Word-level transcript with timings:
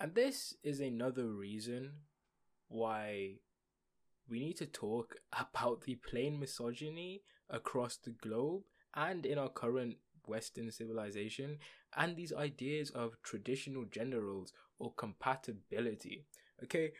And 0.00 0.14
this 0.14 0.54
is 0.62 0.80
another 0.80 1.26
reason 1.26 1.92
why 2.68 3.34
we 4.28 4.40
need 4.40 4.56
to 4.56 4.66
talk 4.66 5.16
about 5.38 5.82
the 5.82 5.96
plain 5.96 6.40
misogyny 6.40 7.22
across 7.50 7.96
the 7.96 8.10
globe 8.10 8.62
and 8.94 9.26
in 9.26 9.38
our 9.38 9.50
current 9.50 9.96
Western 10.26 10.70
civilization 10.70 11.58
and 11.96 12.16
these 12.16 12.32
ideas 12.32 12.90
of 12.90 13.20
traditional 13.22 13.84
gender 13.84 14.24
roles 14.24 14.52
or 14.78 14.92
compatibility. 14.94 16.24
Okay, 16.62 16.92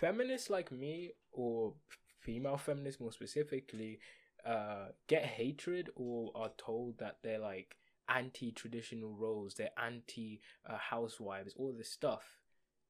feminists 0.00 0.50
like 0.50 0.70
me, 0.70 1.12
or 1.32 1.74
female 2.20 2.56
feminists 2.56 3.00
more 3.00 3.12
specifically, 3.12 3.98
uh, 4.46 4.86
get 5.08 5.24
hatred 5.24 5.90
or 5.96 6.30
are 6.34 6.52
told 6.56 6.98
that 6.98 7.18
they're 7.22 7.38
like 7.38 7.76
anti 8.08 8.52
traditional 8.52 9.14
roles, 9.14 9.54
they're 9.54 9.70
anti 9.82 10.40
uh, 10.68 10.76
housewives, 10.76 11.54
all 11.56 11.74
this 11.76 11.90
stuff. 11.90 12.38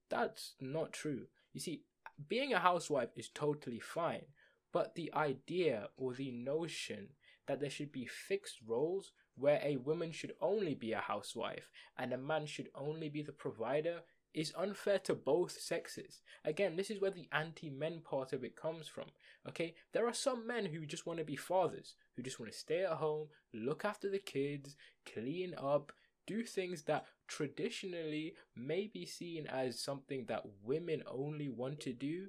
That's 0.09 0.54
not 0.61 0.93
true. 0.93 1.27
You 1.52 1.60
see, 1.60 1.83
being 2.28 2.52
a 2.52 2.59
housewife 2.59 3.10
is 3.16 3.28
totally 3.28 3.80
fine, 3.80 4.27
but 4.73 4.95
the 4.95 5.12
idea 5.15 5.88
or 5.96 6.15
the 6.15 6.30
notion 6.30 7.09
that 7.46 7.60
there 7.60 7.70
should 7.70 7.92
be 7.92 8.06
fixed 8.06 8.59
roles 8.66 9.12
where 9.37 9.60
a 9.62 9.77
woman 9.77 10.12
should 10.12 10.32
only 10.41 10.74
be 10.74 10.92
a 10.92 10.98
housewife 10.98 11.70
and 11.98 12.12
a 12.12 12.19
man 12.19 12.46
should 12.46 12.69
only 12.74 13.09
be 13.09 13.23
the 13.23 13.32
provider 13.32 14.01
is 14.34 14.52
unfair 14.56 14.98
to 14.98 15.15
both 15.15 15.59
sexes. 15.59 16.20
Again, 16.45 16.77
this 16.77 16.91
is 16.91 17.01
where 17.01 17.10
the 17.10 17.29
anti 17.32 17.70
men 17.70 18.01
part 18.04 18.34
of 18.34 18.45
it 18.45 18.54
comes 18.54 18.87
from. 18.87 19.07
Okay, 19.48 19.74
there 19.93 20.07
are 20.07 20.12
some 20.12 20.46
men 20.46 20.66
who 20.66 20.84
just 20.84 21.07
want 21.07 21.18
to 21.18 21.24
be 21.24 21.37
fathers, 21.37 21.95
who 22.15 22.23
just 22.23 22.38
want 22.38 22.52
to 22.52 22.59
stay 22.59 22.84
at 22.84 22.93
home, 22.93 23.29
look 23.54 23.84
after 23.84 24.10
the 24.10 24.18
kids, 24.18 24.77
clean 25.10 25.54
up, 25.57 25.91
do 26.27 26.43
things 26.43 26.83
that 26.83 27.07
traditionally 27.29 28.35
may 28.55 28.87
be 28.87 29.07
seen 29.07 29.47
as 29.47 29.80
something 29.80 30.27
that 30.27 30.45
women 30.65 31.02
only 31.07 31.49
want 31.49 31.80
to 31.80 31.93
do, 31.93 32.29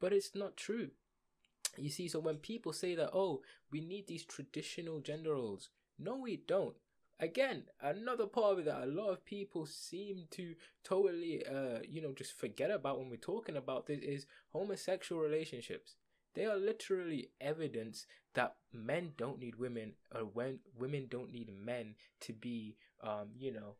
but 0.00 0.12
it's 0.12 0.34
not 0.34 0.56
true. 0.56 0.90
You 1.76 1.90
see, 1.90 2.08
so 2.08 2.20
when 2.20 2.36
people 2.36 2.72
say 2.72 2.94
that, 2.96 3.10
oh, 3.12 3.42
we 3.70 3.80
need 3.80 4.06
these 4.06 4.24
traditional 4.24 5.00
gender 5.00 5.32
roles, 5.32 5.70
no, 5.98 6.16
we 6.16 6.36
don't. 6.36 6.74
Again, 7.20 7.64
another 7.80 8.26
part 8.26 8.54
of 8.54 8.58
it 8.58 8.64
that 8.64 8.82
a 8.82 8.86
lot 8.86 9.10
of 9.10 9.24
people 9.24 9.64
seem 9.64 10.26
to 10.32 10.54
totally, 10.82 11.44
uh, 11.46 11.78
you 11.88 12.02
know, 12.02 12.12
just 12.12 12.36
forget 12.38 12.70
about 12.70 12.98
when 12.98 13.08
we're 13.08 13.16
talking 13.16 13.56
about 13.56 13.86
this 13.86 14.00
is 14.00 14.26
homosexual 14.52 15.22
relationships. 15.22 15.94
They 16.34 16.46
are 16.46 16.56
literally 16.56 17.30
evidence 17.40 18.06
that 18.34 18.56
men 18.72 19.12
don't 19.16 19.38
need 19.38 19.56
women, 19.56 19.92
or 20.14 20.22
when 20.22 20.60
women 20.76 21.06
don't 21.08 21.30
need 21.30 21.50
men 21.54 21.94
to 22.20 22.32
be, 22.32 22.76
um, 23.02 23.28
you 23.38 23.52
know, 23.52 23.76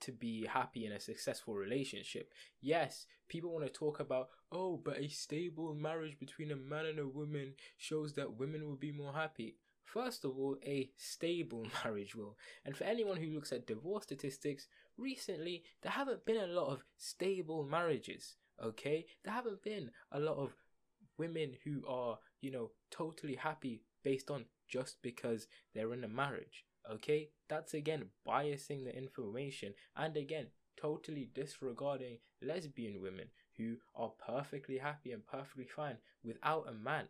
to 0.00 0.12
be 0.12 0.46
happy 0.46 0.86
in 0.86 0.92
a 0.92 1.00
successful 1.00 1.54
relationship. 1.54 2.32
Yes, 2.60 3.06
people 3.28 3.52
want 3.52 3.66
to 3.66 3.72
talk 3.72 4.00
about, 4.00 4.28
oh, 4.52 4.76
but 4.76 4.98
a 4.98 5.08
stable 5.08 5.74
marriage 5.74 6.18
between 6.18 6.50
a 6.50 6.56
man 6.56 6.86
and 6.86 6.98
a 6.98 7.06
woman 7.06 7.54
shows 7.78 8.14
that 8.14 8.38
women 8.38 8.66
will 8.66 8.76
be 8.76 8.92
more 8.92 9.12
happy. 9.12 9.56
First 9.84 10.24
of 10.24 10.38
all, 10.38 10.56
a 10.64 10.90
stable 10.96 11.66
marriage 11.84 12.14
will. 12.14 12.36
And 12.64 12.76
for 12.76 12.84
anyone 12.84 13.16
who 13.16 13.30
looks 13.30 13.52
at 13.52 13.66
divorce 13.66 14.04
statistics, 14.04 14.68
recently 14.96 15.64
there 15.82 15.92
haven't 15.92 16.24
been 16.24 16.36
a 16.36 16.46
lot 16.46 16.68
of 16.68 16.84
stable 16.96 17.64
marriages, 17.64 18.36
okay? 18.62 19.06
There 19.24 19.34
haven't 19.34 19.62
been 19.62 19.90
a 20.12 20.20
lot 20.20 20.36
of 20.36 20.54
women 21.18 21.54
who 21.64 21.82
are, 21.88 22.18
you 22.40 22.50
know, 22.50 22.70
totally 22.90 23.34
happy 23.34 23.82
based 24.02 24.30
on 24.30 24.44
just 24.68 25.02
because 25.02 25.48
they're 25.74 25.92
in 25.92 26.04
a 26.04 26.08
marriage. 26.08 26.64
Okay, 26.90 27.30
that's 27.48 27.74
again 27.74 28.06
biasing 28.26 28.84
the 28.84 28.96
information 28.96 29.74
and 29.96 30.16
again 30.16 30.46
totally 30.76 31.28
disregarding 31.34 32.18
lesbian 32.42 33.00
women 33.02 33.26
who 33.56 33.76
are 33.94 34.12
perfectly 34.26 34.78
happy 34.78 35.12
and 35.12 35.26
perfectly 35.26 35.66
fine 35.66 35.96
without 36.24 36.66
a 36.68 36.72
man. 36.72 37.06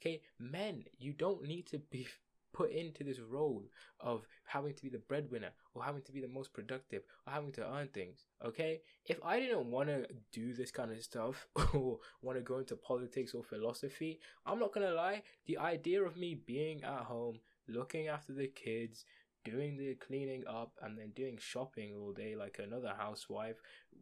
Okay, 0.00 0.22
men, 0.38 0.84
you 0.98 1.12
don't 1.12 1.42
need 1.42 1.66
to 1.66 1.78
be 1.78 2.06
put 2.52 2.72
into 2.72 3.04
this 3.04 3.20
role 3.20 3.62
of 4.00 4.26
having 4.44 4.74
to 4.74 4.82
be 4.82 4.88
the 4.88 4.98
breadwinner 4.98 5.50
or 5.74 5.84
having 5.84 6.02
to 6.02 6.12
be 6.12 6.20
the 6.20 6.28
most 6.28 6.52
productive 6.52 7.02
or 7.26 7.32
having 7.32 7.52
to 7.52 7.64
earn 7.64 7.88
things. 7.88 8.26
Okay, 8.44 8.80
if 9.06 9.18
I 9.24 9.38
didn't 9.38 9.70
want 9.70 9.88
to 9.88 10.06
do 10.32 10.52
this 10.52 10.70
kind 10.70 10.90
of 10.90 11.02
stuff 11.02 11.46
or 11.74 11.98
want 12.22 12.38
to 12.38 12.42
go 12.42 12.58
into 12.58 12.76
politics 12.76 13.34
or 13.34 13.44
philosophy, 13.44 14.20
I'm 14.46 14.58
not 14.58 14.72
gonna 14.72 14.92
lie. 14.92 15.22
The 15.46 15.58
idea 15.58 16.02
of 16.02 16.16
me 16.16 16.34
being 16.34 16.82
at 16.82 17.02
home, 17.02 17.38
looking 17.72 18.08
after 18.08 18.32
the 18.32 18.48
kids, 18.48 19.04
doing 19.44 19.76
the 19.76 19.94
cleaning 19.94 20.44
up, 20.48 20.72
and 20.82 20.98
then 20.98 21.12
doing 21.14 21.38
shopping 21.40 21.94
all 21.94 22.12
day 22.12 22.34
like 22.36 22.58
another 22.58 22.92
housewife 22.96 23.56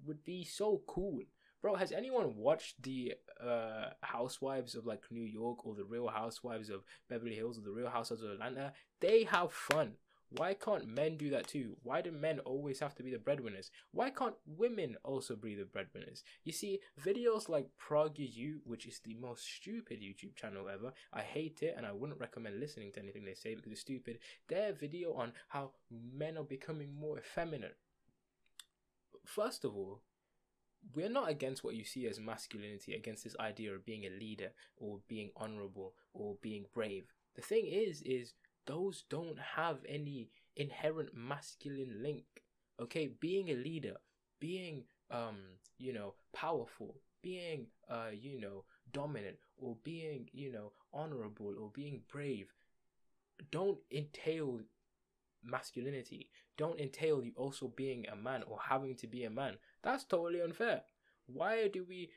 would 0.06 0.25
be 0.25 0.45
so 0.45 0.83
cool. 0.87 1.21
Bro, 1.61 1.75
has 1.77 1.91
anyone 1.91 2.37
watched 2.37 2.83
the 2.83 3.15
uh, 3.45 3.91
Housewives 4.01 4.77
of 4.77 4.87
like 4.87 5.03
New 5.11 5.25
York 5.25 5.67
or 5.67 5.75
the 5.75 5.84
Real 5.84 6.07
Housewives 6.07 6.71
of 6.71 6.84
Beverly 7.09 7.34
Hills 7.34 7.59
or 7.59 7.62
the 7.62 7.73
Real 7.73 7.91
Housewives 7.91 8.23
of 8.23 8.31
Atlanta? 8.31 8.73
They 9.01 9.25
have 9.25 9.53
fun. 9.53 9.95
Why 10.31 10.53
can't 10.53 10.87
men 10.87 11.16
do 11.16 11.31
that 11.31 11.49
too? 11.49 11.77
Why 11.83 12.03
do 12.03 12.11
men 12.12 12.41
always 12.41 12.81
have 12.81 12.94
to 12.97 13.03
be 13.03 13.11
the 13.11 13.19
breadwinners? 13.19 13.71
Why 13.93 14.11
can't 14.11 14.34
women 14.47 14.97
also 15.03 15.37
be 15.37 15.55
the 15.55 15.65
breadwinners? 15.65 16.22
You 16.44 16.53
see, 16.53 16.81
videos 17.03 17.49
like 17.49 17.69
PragerU, 17.81 18.59
which 18.65 18.87
is 18.87 19.00
the 19.03 19.15
most 19.15 19.44
stupid 19.44 20.00
YouTube 20.03 20.37
channel 20.37 20.69
ever, 20.69 20.93
I 21.15 21.22
hate 21.22 21.62
it 21.62 21.75
and 21.77 21.87
I 21.87 21.93
wouldn't 21.93 22.21
recommend 22.21 22.61
listening 22.61 22.93
to 22.93 23.00
anything 23.00 23.25
they 23.25 23.34
say 23.34 23.55
because 23.55 23.72
it's 23.72 23.81
stupid. 23.81 24.19
Their 24.49 24.75
video 24.75 25.15
on 25.15 25.33
how 25.49 25.71
men 25.91 26.37
are 26.37 26.45
becoming 26.45 26.95
more 26.95 27.19
effeminate. 27.19 27.77
First 29.25 29.65
of 29.65 29.75
all, 29.75 30.03
we're 30.95 31.09
not 31.09 31.31
against 31.31 31.65
what 31.65 31.75
you 31.75 31.84
see 31.84 32.06
as 32.06 32.21
masculinity, 32.21 32.95
against 32.95 33.25
this 33.25 33.37
idea 33.41 33.75
of 33.75 33.84
being 33.84 34.05
a 34.05 34.10
leader 34.10 34.50
or 34.77 35.00
being 35.09 35.31
honorable 35.37 35.95
or 36.12 36.37
being 36.43 36.66
brave. 36.75 37.12
The 37.34 37.43
thing 37.43 37.66
is, 37.66 38.03
is 38.03 38.34
those 38.69 39.03
don't 39.11 39.39
have 39.56 39.79
any 39.89 40.31
inherent 40.55 41.11
masculine 41.12 42.01
link. 42.01 42.25
Okay, 42.81 43.09
being 43.19 43.49
a 43.49 43.55
leader, 43.55 43.97
being 44.39 44.84
um, 45.11 45.39
you 45.79 45.93
know, 45.93 46.15
powerful, 46.33 46.95
being 47.23 47.67
uh, 47.91 48.11
you 48.12 48.41
know, 48.41 48.62
dominant, 48.93 49.39
or 49.57 49.77
being, 49.83 50.28
you 50.33 50.53
know, 50.53 50.71
honorable 50.93 51.55
or 51.59 51.71
being 51.75 52.03
brave 52.12 52.53
don't 53.51 53.78
entail 53.91 54.61
masculinity. 55.45 56.31
Don't 56.57 56.81
entail 56.81 57.23
you 57.23 57.33
also 57.37 57.69
being 57.69 58.07
a 58.09 58.17
man 58.17 58.43
or 58.47 58.59
having 58.69 58.97
to 58.97 59.07
be 59.07 59.25
a 59.25 59.31
man. 59.31 59.55
That's 59.83 60.05
totally 60.05 60.43
unfair. 60.43 60.83
Why 61.27 61.69
do 61.69 61.84
we 61.89 62.11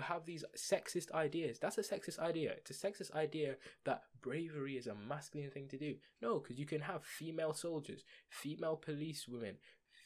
have 0.00 0.24
these 0.24 0.44
sexist 0.56 1.12
ideas? 1.12 1.58
That's 1.58 1.78
a 1.78 1.82
sexist 1.82 2.18
idea. 2.18 2.52
It's 2.52 2.70
a 2.70 2.86
sexist 2.86 3.14
idea 3.14 3.56
that 3.84 4.02
bravery 4.20 4.76
is 4.76 4.86
a 4.86 4.94
masculine 4.94 5.50
thing 5.50 5.68
to 5.68 5.78
do. 5.78 5.96
No, 6.22 6.38
because 6.40 6.58
you 6.58 6.66
can 6.66 6.80
have 6.80 7.04
female 7.04 7.54
soldiers, 7.54 8.04
female 8.28 8.76
police 8.76 9.26
women, 9.28 9.56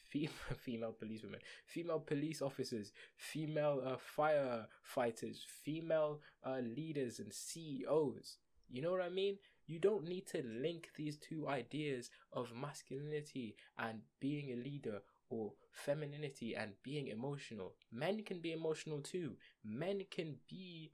female, 0.07 0.31
female 0.57 0.91
police 0.91 1.23
women, 1.23 1.39
female 1.65 1.99
police 1.99 2.41
officers, 2.41 2.91
female 3.17 3.81
uh, 3.85 3.95
firefighters, 4.17 5.37
female 5.63 6.21
uh, 6.45 6.59
leaders 6.59 7.19
and 7.19 7.33
CEOs. 7.33 8.37
You 8.69 8.81
know 8.81 8.91
what 8.91 9.01
I 9.01 9.09
mean? 9.09 9.37
You 9.67 9.79
don't 9.79 10.07
need 10.07 10.27
to 10.27 10.43
link 10.43 10.89
these 10.95 11.17
two 11.17 11.47
ideas 11.47 12.09
of 12.33 12.53
masculinity 12.55 13.55
and 13.77 13.99
being 14.19 14.51
a 14.51 14.55
leader 14.55 15.01
or 15.31 15.53
femininity 15.71 16.55
and 16.55 16.73
being 16.83 17.07
emotional. 17.07 17.73
Men 17.91 18.23
can 18.23 18.39
be 18.39 18.51
emotional 18.51 18.99
too. 18.99 19.37
Men 19.63 20.01
can 20.11 20.35
be 20.47 20.91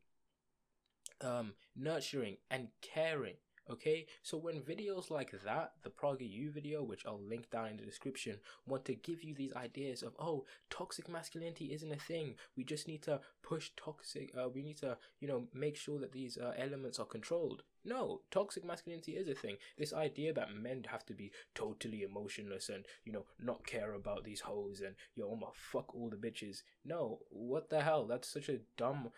um, 1.21 1.53
nurturing 1.75 2.37
and 2.49 2.69
caring. 2.81 3.35
Okay, 3.69 4.05
so 4.23 4.37
when 4.37 4.61
videos 4.61 5.11
like 5.11 5.31
that, 5.43 5.73
the 5.83 5.89
PragerU 5.89 6.53
video, 6.53 6.83
which 6.83 7.05
I'll 7.05 7.19
link 7.21 7.49
down 7.49 7.67
in 7.67 7.75
the 7.75 7.83
description, 7.83 8.37
want 8.65 8.85
to 8.85 8.95
give 8.95 9.25
you 9.25 9.35
these 9.35 9.51
ideas 9.53 10.03
of, 10.03 10.13
oh, 10.19 10.45
toxic 10.69 11.09
masculinity 11.09 11.73
isn't 11.73 11.91
a 11.91 11.97
thing. 11.97 12.35
We 12.55 12.63
just 12.63 12.87
need 12.87 13.01
to 13.03 13.19
push 13.43 13.71
toxic, 13.75 14.31
uh, 14.39 14.47
we 14.47 14.63
need 14.63 14.77
to, 14.77 14.97
you 15.19 15.27
know, 15.27 15.47
make 15.53 15.75
sure 15.75 15.99
that 15.99 16.13
these 16.13 16.37
uh, 16.37 16.53
elements 16.57 16.97
are 16.97 17.05
controlled. 17.05 17.63
No, 17.87 18.21
toxic 18.31 18.65
masculinity 18.65 19.13
is 19.13 19.29
a 19.29 19.33
thing. 19.33 19.55
This 19.77 19.93
idea 19.93 20.33
that 20.33 20.53
men 20.53 20.83
have 20.87 21.05
to 21.05 21.13
be 21.13 21.31
totally 21.55 22.03
emotionless 22.03 22.67
and, 22.67 22.85
you 23.05 23.13
know, 23.13 23.25
not 23.39 23.65
care 23.65 23.93
about 23.93 24.25
these 24.25 24.41
hoes 24.41 24.81
and, 24.85 24.95
yo, 25.15 25.31
I'ma 25.31 25.47
fuck 25.53 25.95
all 25.95 26.09
the 26.09 26.17
bitches. 26.17 26.63
No, 26.83 27.19
what 27.29 27.69
the 27.69 27.81
hell? 27.81 28.05
That's 28.05 28.27
such 28.27 28.49
a 28.49 28.59
dumb 28.75 29.11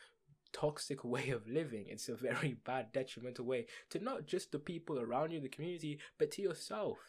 toxic 0.54 1.04
way 1.04 1.30
of 1.30 1.48
living. 1.48 1.86
It's 1.90 2.10
a 2.10 2.16
very 2.16 2.58
bad, 2.64 2.92
detrimental 2.94 3.46
way 3.46 3.66
to 3.90 4.00
not 4.00 4.28
just 4.28 4.52
the 4.52 4.60
people 4.60 5.00
around 5.00 5.32
you, 5.32 5.40
the 5.40 5.50
community, 5.50 6.00
but 6.20 6.30
to 6.32 6.42
yourself. 6.44 7.00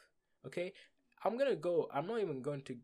Okay, 0.47 0.73
I'm 1.25 1.37
gonna 1.37 1.57
go. 1.57 1.89
I'm 1.93 2.07
not 2.07 2.21
even 2.21 2.41
going 2.41 2.63
to 2.63 2.77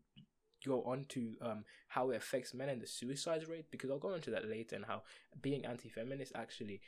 go 0.65 0.83
on 0.83 1.05
to 1.07 1.33
um 1.41 1.63
how 1.87 2.09
it 2.09 2.17
affects 2.17 2.53
men 2.53 2.69
and 2.69 2.81
the 2.81 2.87
suicide 2.87 3.47
rate 3.47 3.65
because 3.71 3.89
I'll 3.89 3.99
go 3.99 4.13
into 4.13 4.31
that 4.31 4.49
later 4.49 4.75
and 4.75 4.85
how 4.85 5.03
being 5.41 5.65
anti-feminist 5.65 6.33
actually 6.35 6.81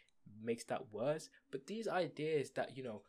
makes 0.43 0.63
that 0.65 0.91
worse. 0.91 1.29
But 1.51 1.67
these 1.67 1.87
ideas 1.87 2.51
that 2.51 2.75
you 2.77 2.83
know 2.83 3.01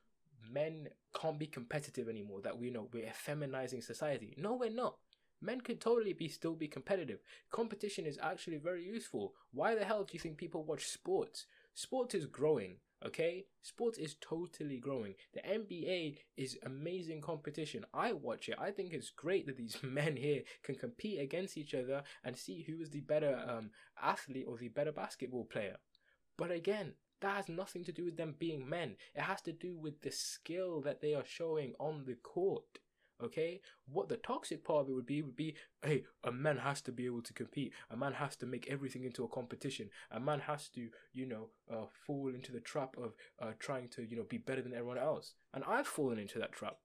men 0.53 0.89
can't 1.15 1.39
be 1.39 1.47
competitive 1.47 2.09
anymore, 2.09 2.41
that 2.43 2.59
we 2.59 2.69
you 2.69 2.73
know 2.73 2.89
we're 2.93 3.13
feminizing 3.27 3.83
society. 3.83 4.35
No, 4.39 4.55
we're 4.55 4.71
not. 4.71 4.97
Men 5.43 5.63
could 5.63 5.81
totally 5.81 6.13
be 6.13 6.29
still 6.29 6.55
be 6.55 6.69
competitive. 6.69 7.21
Competition 7.51 8.05
is 8.05 8.19
actually 8.23 8.59
very 8.59 8.85
useful. 8.85 9.35
Why 9.53 9.75
the 9.75 9.85
hell 9.85 10.05
do 10.05 10.13
you 10.13 10.21
think 10.21 10.37
people 10.37 10.65
watch 10.65 10.89
sports? 10.89 11.47
Sports 11.73 12.15
is 12.15 12.27
growing, 12.27 12.77
okay? 13.07 13.47
Sports 13.63 13.97
is 13.97 14.17
totally 14.21 14.77
growing. 14.77 15.15
The 15.33 15.41
NBA 15.41 16.19
is 16.37 16.59
amazing 16.65 17.23
competition. 17.23 17.87
I 17.95 18.13
watch 18.13 18.51
it. 18.51 18.57
I 18.59 18.71
think 18.71 18.93
it's 18.93 19.09
great 19.11 19.47
that 19.47 19.57
these 19.57 19.79
men 19.83 20.17
here 20.17 20.43
can 20.63 20.75
compete 20.75 21.21
against 21.21 21.57
each 21.57 21.75
other 21.75 22.03
and 22.23 22.37
see 22.37 22.63
who 22.63 22.81
is 22.83 22.91
the 22.91 23.01
better 23.01 23.43
um, 23.49 23.71
athlete 24.03 24.47
or 24.47 24.59
the 24.59 24.69
better 24.69 24.93
basketball 24.93 25.45
player. 25.45 25.77
But 26.37 26.51
again, 26.51 26.95
that 27.21 27.37
has 27.37 27.49
nothing 27.49 27.85
to 27.85 27.93
do 27.93 28.05
with 28.05 28.17
them 28.17 28.35
being 28.39 28.69
men. 28.69 28.97
It 29.15 29.23
has 29.23 29.41
to 29.43 29.53
do 29.53 29.77
with 29.77 30.01
the 30.03 30.11
skill 30.11 30.81
that 30.83 31.01
they 31.01 31.15
are 31.15 31.25
showing 31.25 31.75
on 31.79 32.05
the 32.07 32.15
court. 32.15 32.81
Okay, 33.23 33.61
what 33.93 34.09
the 34.09 34.17
toxic 34.17 34.65
part 34.65 34.85
of 34.85 34.89
it 34.89 34.95
would 34.95 35.05
be 35.05 35.21
would 35.21 35.37
be, 35.37 35.55
hey, 35.85 36.05
a 36.25 36.33
man 36.33 36.57
has 36.57 36.81
to 36.83 36.93
be 36.93 37.05
able 37.05 37.21
to 37.21 37.35
compete. 37.35 37.75
A 37.91 37.97
man 37.97 38.15
has 38.15 38.35
to 38.37 38.47
make 38.47 38.67
everything 38.71 39.05
into 39.05 39.25
a 39.25 39.29
competition. 39.29 39.91
A 40.11 40.19
man 40.19 40.41
has 40.41 40.69
to, 40.71 40.89
you 41.13 41.27
know, 41.27 41.51
uh, 41.71 41.85
fall 42.07 42.29
into 42.35 42.51
the 42.51 42.61
trap 42.61 42.97
of 42.97 43.13
uh, 43.39 43.53
trying 43.59 43.89
to, 43.91 44.05
you 44.05 44.17
know, 44.17 44.25
be 44.27 44.39
better 44.39 44.63
than 44.63 44.73
everyone 44.73 44.97
else. 44.97 45.35
And 45.53 45.63
I've 45.65 45.87
fallen 45.87 46.19
into 46.19 46.39
that 46.39 46.53
trap. 46.53 46.79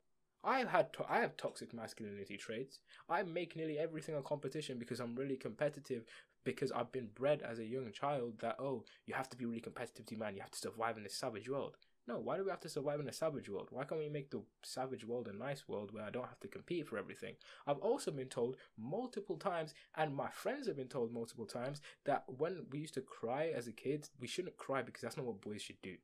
I've 0.43 0.67
had 0.67 0.93
to- 0.93 1.11
I 1.11 1.19
have 1.21 1.37
toxic 1.37 1.73
masculinity 1.73 2.37
traits. 2.37 2.79
I 3.09 3.23
make 3.23 3.55
nearly 3.55 3.79
everything 3.79 4.15
a 4.15 4.21
competition 4.21 4.77
because 4.77 4.99
I'm 4.99 5.15
really 5.15 5.37
competitive 5.37 6.05
because 6.45 6.71
I've 6.71 6.91
been 6.93 7.09
bred 7.13 7.41
as 7.41 7.59
a 7.59 7.65
young 7.65 7.91
child 7.91 8.39
that 8.39 8.55
oh 8.59 8.85
you 9.05 9.13
have 9.13 9.29
to 9.31 9.37
be 9.37 9.45
really 9.45 9.59
competitive 9.59 10.05
to 10.05 10.15
man 10.15 10.35
you 10.35 10.41
have 10.41 10.51
to 10.51 10.57
survive 10.57 10.95
in 10.95 11.03
this 11.03 11.15
savage 11.15 11.49
world. 11.49 11.75
No, 12.07 12.19
why 12.19 12.37
do 12.37 12.43
we 12.43 12.51
have 12.51 12.59
to 12.59 12.69
survive 12.69 12.99
in 12.99 13.09
a 13.09 13.13
savage 13.13 13.49
world? 13.49 13.69
Why 13.71 13.83
can't 13.83 13.99
we 13.99 14.09
make 14.09 14.29
the 14.29 14.43
savage 14.61 15.03
world 15.03 15.27
a 15.27 15.35
nice 15.35 15.67
world 15.67 15.91
where 15.91 16.03
I 16.03 16.11
don't 16.11 16.27
have 16.27 16.39
to 16.41 16.47
compete 16.47 16.87
for 16.87 16.99
everything? 16.99 17.33
I've 17.65 17.79
also 17.79 18.11
been 18.11 18.27
told 18.27 18.57
multiple 18.77 19.37
times, 19.37 19.73
and 19.95 20.15
my 20.15 20.29
friends 20.29 20.67
have 20.67 20.77
been 20.77 20.87
told 20.87 21.11
multiple 21.11 21.47
times, 21.47 21.81
that 22.05 22.23
when 22.27 22.67
we 22.71 22.77
used 22.77 22.93
to 22.93 23.01
cry 23.01 23.51
as 23.55 23.67
a 23.67 23.71
kid, 23.71 24.07
we 24.19 24.27
shouldn't 24.27 24.57
cry 24.57 24.83
because 24.83 25.01
that's 25.01 25.17
not 25.17 25.25
what 25.25 25.41
boys 25.41 25.63
should 25.63 25.81
do. 25.81 25.95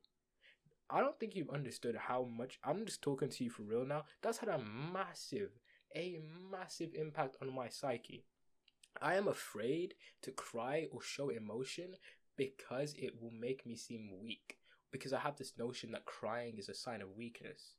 I 0.90 1.00
don't 1.00 1.18
think 1.20 1.36
you've 1.36 1.50
understood 1.50 1.96
how 1.96 2.24
much. 2.24 2.58
I'm 2.64 2.84
just 2.84 3.00
talking 3.00 3.28
to 3.28 3.44
you 3.44 3.50
for 3.50 3.62
real 3.62 3.86
now. 3.86 4.04
That's 4.22 4.38
had 4.38 4.48
a 4.48 4.58
massive, 4.58 5.50
a 5.94 6.18
massive 6.50 6.94
impact 6.94 7.36
on 7.40 7.54
my 7.54 7.68
psyche. 7.68 8.24
I 9.02 9.16
am 9.16 9.28
afraid 9.28 9.94
to 10.22 10.30
cry 10.30 10.86
or 10.92 11.02
show 11.02 11.30
emotion 11.30 11.96
because 12.36 12.94
it 12.96 13.20
will 13.20 13.32
make 13.32 13.66
me 13.66 13.76
seem 13.76 14.10
weak. 14.22 14.58
Because 14.90 15.12
I 15.12 15.20
have 15.20 15.36
this 15.36 15.54
notion 15.58 15.92
that 15.92 16.04
crying 16.04 16.58
is 16.58 16.68
a 16.68 16.74
sign 16.74 17.02
of 17.02 17.16
weakness. 17.16 17.76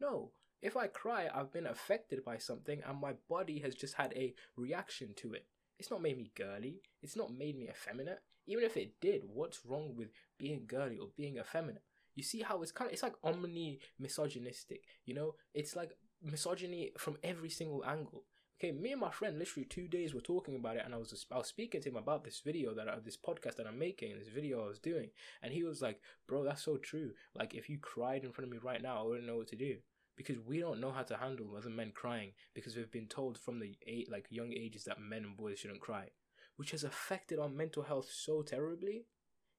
No, 0.00 0.32
if 0.60 0.76
I 0.76 0.86
cry, 0.86 1.28
I've 1.34 1.52
been 1.52 1.66
affected 1.66 2.24
by 2.24 2.38
something 2.38 2.80
and 2.86 3.00
my 3.00 3.14
body 3.28 3.58
has 3.60 3.74
just 3.74 3.94
had 3.94 4.12
a 4.14 4.34
reaction 4.56 5.14
to 5.16 5.32
it. 5.32 5.46
It's 5.78 5.90
not 5.90 6.02
made 6.02 6.16
me 6.16 6.30
girly, 6.36 6.80
it's 7.02 7.16
not 7.16 7.34
made 7.36 7.58
me 7.58 7.68
effeminate. 7.68 8.20
Even 8.46 8.64
if 8.64 8.76
it 8.76 9.00
did, 9.00 9.22
what's 9.24 9.64
wrong 9.66 9.94
with 9.96 10.08
being 10.38 10.64
girly 10.66 10.98
or 10.98 11.08
being 11.16 11.36
effeminate? 11.38 11.82
You 12.14 12.22
see 12.22 12.42
how 12.42 12.62
it's 12.62 12.72
kind 12.72 12.88
of 12.88 12.92
it's 12.92 13.02
like 13.02 13.14
omni 13.24 13.80
misogynistic, 13.98 14.82
you 15.04 15.14
know? 15.14 15.34
It's 15.54 15.74
like 15.74 15.92
misogyny 16.22 16.92
from 16.98 17.16
every 17.24 17.50
single 17.50 17.84
angle. 17.84 18.24
Okay, 18.62 18.70
me 18.70 18.92
and 18.92 19.00
my 19.00 19.10
friend 19.10 19.40
literally 19.40 19.64
two 19.64 19.88
days 19.88 20.14
were 20.14 20.20
talking 20.20 20.54
about 20.54 20.76
it, 20.76 20.82
and 20.84 20.94
I 20.94 20.96
was 20.96 21.26
I 21.32 21.38
was 21.38 21.48
speaking 21.48 21.80
to 21.80 21.88
him 21.88 21.96
about 21.96 22.22
this 22.22 22.42
video 22.44 22.72
that 22.74 22.88
I, 22.88 23.00
this 23.00 23.16
podcast 23.16 23.56
that 23.56 23.66
I'm 23.66 23.76
making, 23.76 24.16
this 24.16 24.28
video 24.28 24.64
I 24.64 24.68
was 24.68 24.78
doing, 24.78 25.10
and 25.42 25.52
he 25.52 25.64
was 25.64 25.82
like, 25.82 26.00
"Bro, 26.28 26.44
that's 26.44 26.62
so 26.62 26.76
true. 26.76 27.10
Like, 27.34 27.54
if 27.54 27.68
you 27.68 27.78
cried 27.78 28.22
in 28.22 28.30
front 28.30 28.46
of 28.46 28.52
me 28.52 28.60
right 28.62 28.80
now, 28.80 29.00
I 29.00 29.02
wouldn't 29.02 29.26
know 29.26 29.38
what 29.38 29.48
to 29.48 29.56
do." 29.56 29.78
Because 30.16 30.38
we 30.38 30.60
don't 30.60 30.80
know 30.80 30.92
how 30.92 31.02
to 31.02 31.16
handle 31.16 31.56
other 31.56 31.70
men 31.70 31.90
crying 31.92 32.34
because 32.54 32.76
we've 32.76 32.92
been 32.92 33.08
told 33.08 33.36
from 33.36 33.58
the 33.58 33.74
eight 33.84 34.08
like 34.08 34.26
young 34.30 34.52
ages 34.52 34.84
that 34.84 35.00
men 35.00 35.24
and 35.24 35.36
boys 35.36 35.58
shouldn't 35.58 35.80
cry, 35.80 36.10
which 36.56 36.70
has 36.70 36.84
affected 36.84 37.40
our 37.40 37.48
mental 37.48 37.82
health 37.82 38.10
so 38.12 38.42
terribly. 38.42 39.06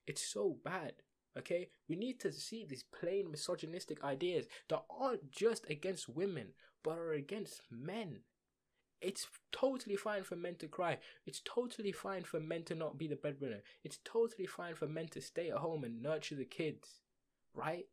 It's 0.07 0.25
so 0.25 0.59
bad. 0.63 0.93
Okay, 1.37 1.71
we 1.89 1.97
need 1.97 2.21
to 2.21 2.31
see 2.31 2.63
these 2.63 2.85
plain 2.97 3.29
misogynistic 3.29 4.01
ideas 4.01 4.45
that 4.69 4.85
aren't 4.89 5.29
just 5.29 5.69
against 5.69 6.07
women 6.07 6.53
but 6.83 6.97
are 6.97 7.11
against 7.11 7.63
men. 7.69 8.19
It's 9.03 9.27
totally 9.51 9.97
fine 9.97 10.23
for 10.23 10.35
men 10.35 10.55
to 10.55 10.67
cry. 10.67 10.97
It's 11.25 11.41
totally 11.43 11.91
fine 11.91 12.23
for 12.23 12.39
men 12.39 12.63
to 12.63 12.75
not 12.75 12.97
be 12.97 13.07
the 13.07 13.17
breadwinner. 13.17 13.61
It's 13.83 13.99
totally 14.05 14.47
fine 14.47 14.75
for 14.75 14.87
men 14.87 15.07
to 15.09 15.21
stay 15.21 15.49
at 15.49 15.57
home 15.57 15.83
and 15.83 16.01
nurture 16.01 16.35
the 16.35 16.45
kids, 16.45 17.01
right? 17.53 17.85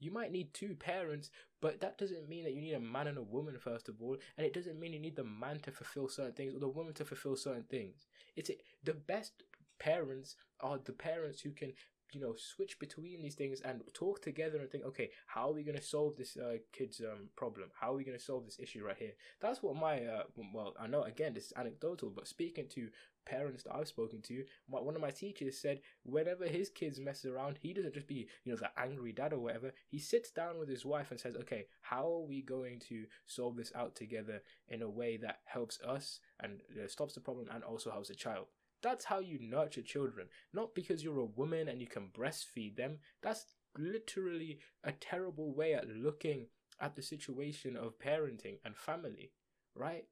You 0.00 0.10
might 0.10 0.32
need 0.32 0.52
two 0.54 0.74
parents, 0.74 1.30
but 1.60 1.80
that 1.80 1.98
doesn't 1.98 2.28
mean 2.28 2.44
that 2.44 2.54
you 2.54 2.60
need 2.60 2.74
a 2.74 2.80
man 2.80 3.06
and 3.06 3.18
a 3.18 3.22
woman, 3.22 3.56
first 3.58 3.88
of 3.88 4.00
all. 4.00 4.16
And 4.36 4.46
it 4.46 4.52
doesn't 4.52 4.78
mean 4.78 4.92
you 4.92 5.00
need 5.00 5.16
the 5.16 5.24
man 5.24 5.60
to 5.60 5.72
fulfill 5.72 6.08
certain 6.08 6.34
things 6.34 6.54
or 6.54 6.60
the 6.60 6.68
woman 6.68 6.94
to 6.94 7.04
fulfill 7.04 7.36
certain 7.36 7.64
things. 7.64 8.06
It's 8.36 8.50
the 8.84 8.94
best 8.94 9.42
parents 9.78 10.36
are 10.60 10.78
the 10.78 10.92
parents 10.92 11.40
who 11.40 11.50
can 11.50 11.72
you 12.12 12.20
know 12.20 12.34
switch 12.36 12.78
between 12.78 13.22
these 13.22 13.34
things 13.34 13.60
and 13.60 13.82
talk 13.92 14.22
together 14.22 14.58
and 14.58 14.70
think 14.70 14.84
okay 14.84 15.10
how 15.26 15.50
are 15.50 15.54
we 15.54 15.62
going 15.62 15.76
to 15.76 15.82
solve 15.82 16.16
this 16.16 16.36
uh, 16.36 16.56
kid's 16.72 17.00
um, 17.00 17.28
problem? 17.36 17.68
How 17.78 17.92
are 17.92 17.96
we 17.96 18.04
going 18.04 18.18
to 18.18 18.24
solve 18.24 18.44
this 18.44 18.58
issue 18.58 18.84
right 18.84 18.96
here? 18.98 19.12
That's 19.40 19.62
what 19.62 19.76
my 19.76 20.04
uh, 20.04 20.22
well 20.52 20.74
i 20.80 20.86
know 20.86 21.02
again 21.02 21.34
this 21.34 21.46
is 21.46 21.52
anecdotal 21.56 22.10
but 22.14 22.26
speaking 22.26 22.66
to 22.68 22.88
parents 23.26 23.62
that 23.62 23.74
i've 23.74 23.88
spoken 23.88 24.22
to 24.22 24.44
my, 24.70 24.80
one 24.80 24.94
of 24.94 25.02
my 25.02 25.10
teachers 25.10 25.60
said 25.60 25.80
whenever 26.04 26.46
his 26.46 26.70
kids 26.70 26.98
mess 26.98 27.24
around 27.24 27.58
he 27.60 27.72
doesn't 27.72 27.94
just 27.94 28.06
be 28.06 28.28
you 28.44 28.52
know 28.52 28.58
the 28.58 28.70
angry 28.80 29.12
dad 29.12 29.32
or 29.32 29.38
whatever. 29.38 29.72
He 29.88 29.98
sits 29.98 30.30
down 30.30 30.58
with 30.58 30.68
his 30.68 30.84
wife 30.84 31.10
and 31.10 31.20
says 31.20 31.36
okay 31.36 31.66
how 31.80 32.04
are 32.04 32.26
we 32.26 32.42
going 32.42 32.80
to 32.88 33.04
solve 33.26 33.56
this 33.56 33.72
out 33.74 33.94
together 33.94 34.42
in 34.68 34.82
a 34.82 34.88
way 34.88 35.16
that 35.18 35.40
helps 35.44 35.80
us 35.82 36.20
and 36.40 36.60
uh, 36.82 36.88
stops 36.88 37.14
the 37.14 37.20
problem 37.20 37.48
and 37.52 37.64
also 37.64 37.90
helps 37.90 38.08
the 38.08 38.14
child 38.14 38.46
that's 38.82 39.04
how 39.04 39.18
you 39.18 39.38
nurture 39.40 39.82
children. 39.82 40.28
Not 40.52 40.74
because 40.74 41.02
you're 41.02 41.18
a 41.18 41.24
woman 41.24 41.68
and 41.68 41.80
you 41.80 41.86
can 41.86 42.10
breastfeed 42.16 42.76
them. 42.76 42.98
That's 43.22 43.44
literally 43.76 44.58
a 44.84 44.92
terrible 44.92 45.54
way 45.54 45.74
at 45.74 45.88
looking 45.88 46.46
at 46.80 46.94
the 46.94 47.02
situation 47.02 47.76
of 47.76 47.98
parenting 47.98 48.58
and 48.64 48.76
family, 48.76 49.32
right? 49.74 50.04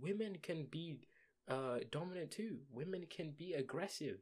Women 0.00 0.38
can 0.42 0.66
be 0.70 0.98
uh, 1.48 1.78
dominant 1.90 2.30
too. 2.30 2.58
Women 2.72 3.06
can 3.08 3.32
be 3.36 3.54
aggressive, 3.54 4.18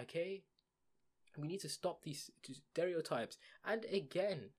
okay? 0.00 0.44
We 1.36 1.48
need 1.48 1.60
to 1.60 1.68
stop 1.68 2.02
these 2.02 2.30
stereotypes. 2.72 3.38
And 3.64 3.84
again, 3.92 4.50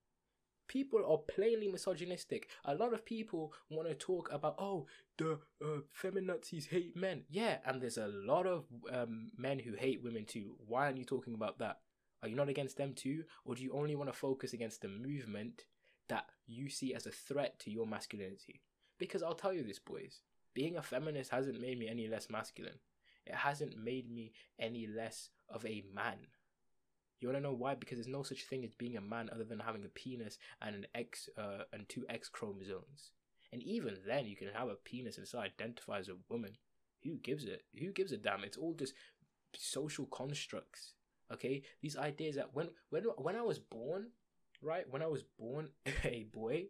people 0.70 1.00
are 1.04 1.18
plainly 1.18 1.66
misogynistic. 1.66 2.48
A 2.64 2.76
lot 2.76 2.94
of 2.94 3.04
people 3.04 3.52
want 3.70 3.88
to 3.88 3.94
talk 3.94 4.30
about, 4.32 4.54
oh, 4.56 4.86
the 5.18 5.32
uh, 5.60 5.80
feminazis 6.00 6.68
hate 6.68 6.96
men. 6.96 7.24
Yeah, 7.28 7.58
and 7.66 7.82
there's 7.82 7.98
a 7.98 8.06
lot 8.06 8.46
of 8.46 8.66
um, 8.92 9.32
men 9.36 9.58
who 9.58 9.74
hate 9.74 10.00
women 10.00 10.24
too. 10.24 10.54
Why 10.68 10.86
aren't 10.86 10.98
you 10.98 11.04
talking 11.04 11.34
about 11.34 11.58
that? 11.58 11.78
Are 12.22 12.28
you 12.28 12.36
not 12.36 12.48
against 12.48 12.76
them 12.76 12.94
too? 12.94 13.24
Or 13.44 13.56
do 13.56 13.64
you 13.64 13.72
only 13.72 13.96
want 13.96 14.12
to 14.12 14.16
focus 14.16 14.52
against 14.52 14.80
the 14.80 14.88
movement 14.88 15.64
that 16.08 16.26
you 16.46 16.68
see 16.70 16.94
as 16.94 17.04
a 17.04 17.10
threat 17.10 17.58
to 17.60 17.70
your 17.72 17.86
masculinity? 17.86 18.62
Because 18.96 19.24
I'll 19.24 19.34
tell 19.34 19.52
you 19.52 19.64
this, 19.64 19.80
boys. 19.80 20.20
Being 20.54 20.76
a 20.76 20.82
feminist 20.82 21.32
hasn't 21.32 21.60
made 21.60 21.80
me 21.80 21.88
any 21.88 22.06
less 22.06 22.30
masculine. 22.30 22.78
It 23.26 23.34
hasn't 23.34 23.76
made 23.76 24.08
me 24.08 24.32
any 24.56 24.86
less 24.86 25.30
of 25.48 25.66
a 25.66 25.82
man. 25.92 26.18
You 27.20 27.28
want 27.28 27.36
to 27.36 27.42
know 27.42 27.52
why? 27.52 27.74
Because 27.74 27.98
there's 27.98 28.08
no 28.08 28.22
such 28.22 28.44
thing 28.44 28.64
as 28.64 28.70
being 28.72 28.96
a 28.96 29.00
man 29.00 29.28
other 29.32 29.44
than 29.44 29.60
having 29.60 29.84
a 29.84 29.88
penis 29.88 30.38
and 30.62 30.74
an 30.74 30.86
X 30.94 31.28
uh, 31.36 31.64
and 31.72 31.88
two 31.88 32.04
X 32.08 32.28
chromosomes. 32.28 33.12
And 33.52 33.62
even 33.62 33.98
then, 34.06 34.26
you 34.26 34.36
can 34.36 34.48
have 34.54 34.68
a 34.68 34.74
penis 34.74 35.18
and 35.18 35.26
still 35.26 35.40
identify 35.40 35.98
as 35.98 36.08
a 36.08 36.16
woman. 36.28 36.52
Who 37.04 37.16
gives 37.16 37.44
it? 37.44 37.64
Who 37.78 37.92
gives 37.92 38.12
a 38.12 38.16
damn? 38.16 38.44
It's 38.44 38.56
all 38.56 38.74
just 38.74 38.94
social 39.56 40.06
constructs. 40.06 40.94
Okay, 41.32 41.62
these 41.82 41.96
ideas 41.96 42.36
that 42.36 42.54
when 42.54 42.70
when 42.90 43.04
when 43.18 43.36
I 43.36 43.42
was 43.42 43.58
born, 43.58 44.08
right? 44.62 44.84
When 44.90 45.02
I 45.02 45.06
was 45.06 45.22
born 45.38 45.68
a 46.04 46.26
boy, 46.32 46.66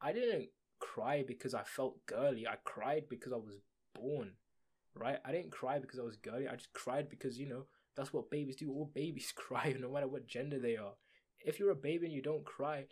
I 0.00 0.12
didn't 0.12 0.48
cry 0.78 1.24
because 1.26 1.54
I 1.54 1.62
felt 1.62 2.04
girly. 2.06 2.46
I 2.46 2.56
cried 2.64 3.04
because 3.08 3.32
I 3.32 3.36
was 3.36 3.58
born, 3.94 4.32
right? 4.94 5.18
I 5.24 5.32
didn't 5.32 5.52
cry 5.52 5.78
because 5.78 5.98
I 5.98 6.02
was 6.04 6.16
girly. 6.16 6.48
I 6.48 6.56
just 6.56 6.72
cried 6.72 7.08
because 7.08 7.38
you 7.38 7.46
know 7.46 7.64
that's 7.96 8.12
what 8.12 8.30
babies 8.30 8.56
do. 8.56 8.70
All 8.70 8.90
babies 8.92 9.32
cry, 9.36 9.74
no 9.78 9.90
matter 9.90 10.08
what 10.08 10.26
gender 10.26 10.58
they 10.58 10.76
are. 10.76 10.94
If 11.44 11.58
you're 11.58 11.70
a 11.70 11.76
baby 11.76 12.06
and 12.06 12.14
you 12.14 12.22
don't 12.22 12.44
cry, 12.44 12.86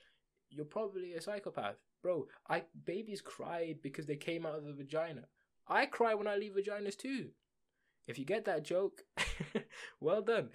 you're 0.50 0.64
probably 0.64 1.14
a 1.14 1.20
psychopath. 1.20 1.76
Bro, 2.02 2.26
I 2.48 2.64
babies 2.84 3.20
cry 3.20 3.76
because 3.82 4.06
they 4.06 4.16
came 4.16 4.44
out 4.44 4.56
of 4.56 4.64
the 4.64 4.72
vagina. 4.72 5.22
I 5.68 5.86
cry 5.86 6.14
when 6.14 6.26
I 6.26 6.36
leave 6.36 6.52
vaginas 6.52 6.96
too. 6.96 7.28
If 8.08 8.18
you 8.18 8.24
get 8.24 8.44
that 8.46 8.64
joke, 8.64 9.02
well 10.00 10.22
done. 10.22 10.50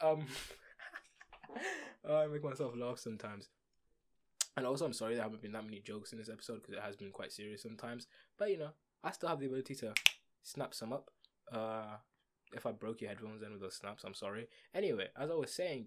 Um 0.00 0.26
I 2.08 2.26
make 2.26 2.44
myself 2.44 2.74
laugh 2.76 2.98
sometimes. 2.98 3.48
And 4.56 4.66
also, 4.66 4.84
I'm 4.84 4.92
sorry 4.92 5.14
there 5.14 5.22
haven't 5.22 5.42
been 5.42 5.52
that 5.52 5.64
many 5.64 5.80
jokes 5.80 6.12
in 6.12 6.18
this 6.18 6.28
episode 6.28 6.56
because 6.62 6.74
it 6.74 6.82
has 6.82 6.96
been 6.96 7.12
quite 7.12 7.32
serious 7.32 7.62
sometimes. 7.62 8.06
But 8.38 8.50
you 8.50 8.58
know, 8.58 8.70
I 9.02 9.10
still 9.12 9.28
have 9.28 9.40
the 9.40 9.46
ability 9.46 9.74
to 9.76 9.94
snap 10.42 10.74
some 10.74 10.92
up. 10.92 11.10
Uh, 11.50 11.96
if 12.52 12.66
I 12.66 12.72
broke 12.72 13.00
your 13.00 13.10
headphones 13.10 13.40
then 13.40 13.52
with 13.52 13.60
those 13.60 13.76
snaps, 13.76 14.04
I'm 14.04 14.14
sorry. 14.14 14.48
Anyway, 14.74 15.08
as 15.16 15.30
I 15.30 15.34
was 15.34 15.52
saying, 15.52 15.86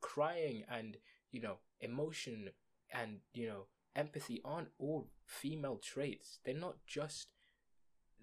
crying 0.00 0.64
and 0.70 0.98
you 1.30 1.40
know 1.40 1.58
emotion 1.80 2.50
and 2.92 3.18
you 3.32 3.46
know 3.46 3.66
empathy 3.96 4.40
aren't 4.44 4.68
all 4.78 5.08
female 5.26 5.76
traits. 5.82 6.38
They're 6.44 6.54
not 6.54 6.76
just 6.86 7.28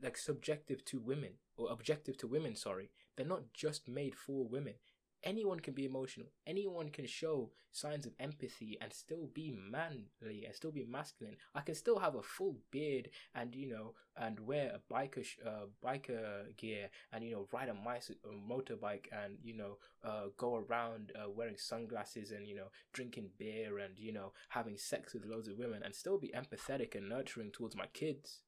like 0.02 0.18
subjective 0.18 0.84
to 0.86 1.00
women 1.00 1.34
or 1.58 1.72
objective 1.72 2.18
to 2.18 2.28
women. 2.28 2.56
Sorry, 2.56 2.92
they're 3.16 3.26
not 3.26 3.54
just 3.54 3.88
made 3.88 4.16
for 4.16 4.48
women. 4.48 4.76
Anyone 5.24 5.60
can 5.60 5.74
be 5.74 5.86
emotional. 5.86 6.28
Anyone 6.48 6.90
can 6.90 7.06
show 7.06 7.52
signs 7.72 8.06
of 8.06 8.14
empathy 8.20 8.78
and 8.82 8.92
still 8.92 9.28
be 9.34 9.52
manly 9.52 10.10
and 10.46 10.54
still 10.56 10.72
be 10.72 10.84
masculine. 10.84 11.38
I 11.56 11.62
can 11.62 11.76
still 11.76 12.00
have 12.00 12.16
a 12.16 12.24
full 12.24 12.58
beard 12.72 13.10
and 13.36 13.54
you 13.56 13.68
know 13.70 13.94
and 14.18 14.40
wear 14.40 14.74
a 14.76 14.94
biker 14.94 15.24
sh- 15.24 15.38
uh, 15.46 15.68
biker 15.84 16.56
gear 16.58 16.90
and 17.14 17.24
you 17.24 17.32
know 17.32 17.48
ride 17.54 17.70
a, 17.70 17.74
mice- 17.74 18.10
a 18.12 18.28
motorbike 18.52 19.06
and 19.12 19.38
you 19.44 19.56
know 19.56 19.78
uh, 20.04 20.26
go 20.38 20.56
around 20.56 21.12
uh, 21.16 21.30
wearing 21.30 21.58
sunglasses 21.58 22.32
and 22.32 22.48
you 22.48 22.56
know 22.56 22.68
drinking 22.94 23.30
beer 23.38 23.78
and 23.80 24.00
you 24.00 24.12
know 24.12 24.34
having 24.50 24.78
sex 24.78 25.14
with 25.14 25.26
loads 25.26 25.48
of 25.48 25.58
women 25.58 25.82
and 25.84 25.94
still 25.96 26.18
be 26.18 26.34
empathetic 26.36 26.96
and 26.96 27.08
nurturing 27.08 27.52
towards 27.52 27.76
my 27.76 27.86
kids. 27.94 28.40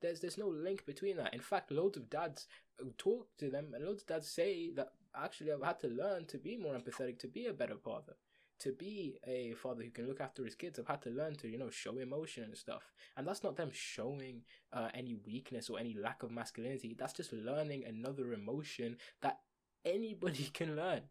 There's 0.00 0.20
there's 0.20 0.38
no 0.38 0.48
link 0.48 0.86
between 0.86 1.16
that. 1.18 1.34
In 1.34 1.40
fact, 1.40 1.70
loads 1.70 1.96
of 1.96 2.08
dads 2.10 2.46
uh, 2.80 2.86
talk 2.98 3.28
to 3.38 3.50
them 3.50 3.72
and 3.74 3.84
loads 3.84 4.02
of 4.02 4.08
dads 4.08 4.28
say 4.30 4.70
that 4.76 4.92
actually 5.16 5.52
I've 5.52 5.62
had 5.62 5.80
to 5.80 5.88
learn 5.88 6.26
to 6.26 6.38
be 6.38 6.56
more 6.56 6.74
empathetic, 6.74 7.18
to 7.20 7.28
be 7.28 7.46
a 7.46 7.52
better 7.52 7.76
father, 7.76 8.14
to 8.60 8.72
be 8.72 9.16
a 9.26 9.54
father 9.54 9.82
who 9.82 9.90
can 9.90 10.06
look 10.06 10.20
after 10.20 10.44
his 10.44 10.54
kids. 10.54 10.78
I've 10.78 10.86
had 10.86 11.02
to 11.02 11.10
learn 11.10 11.36
to, 11.36 11.48
you 11.48 11.58
know, 11.58 11.70
show 11.70 11.98
emotion 11.98 12.44
and 12.44 12.56
stuff. 12.56 12.92
And 13.16 13.26
that's 13.26 13.42
not 13.42 13.56
them 13.56 13.70
showing 13.72 14.42
uh, 14.72 14.88
any 14.94 15.16
weakness 15.26 15.70
or 15.70 15.78
any 15.78 15.94
lack 15.94 16.22
of 16.22 16.30
masculinity. 16.30 16.94
That's 16.98 17.14
just 17.14 17.32
learning 17.32 17.84
another 17.84 18.32
emotion 18.32 18.98
that 19.22 19.40
anybody 19.84 20.44
can 20.54 20.76
learn. 20.76 21.02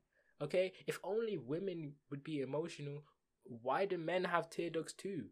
Okay? 0.41 0.73
If 0.87 0.99
only 1.03 1.37
women 1.37 1.93
would 2.09 2.23
be 2.23 2.41
emotional, 2.41 3.03
why 3.43 3.85
do 3.85 3.97
men 3.97 4.25
have 4.25 4.49
tear 4.49 4.69
ducts 4.69 4.93
too? 4.93 5.25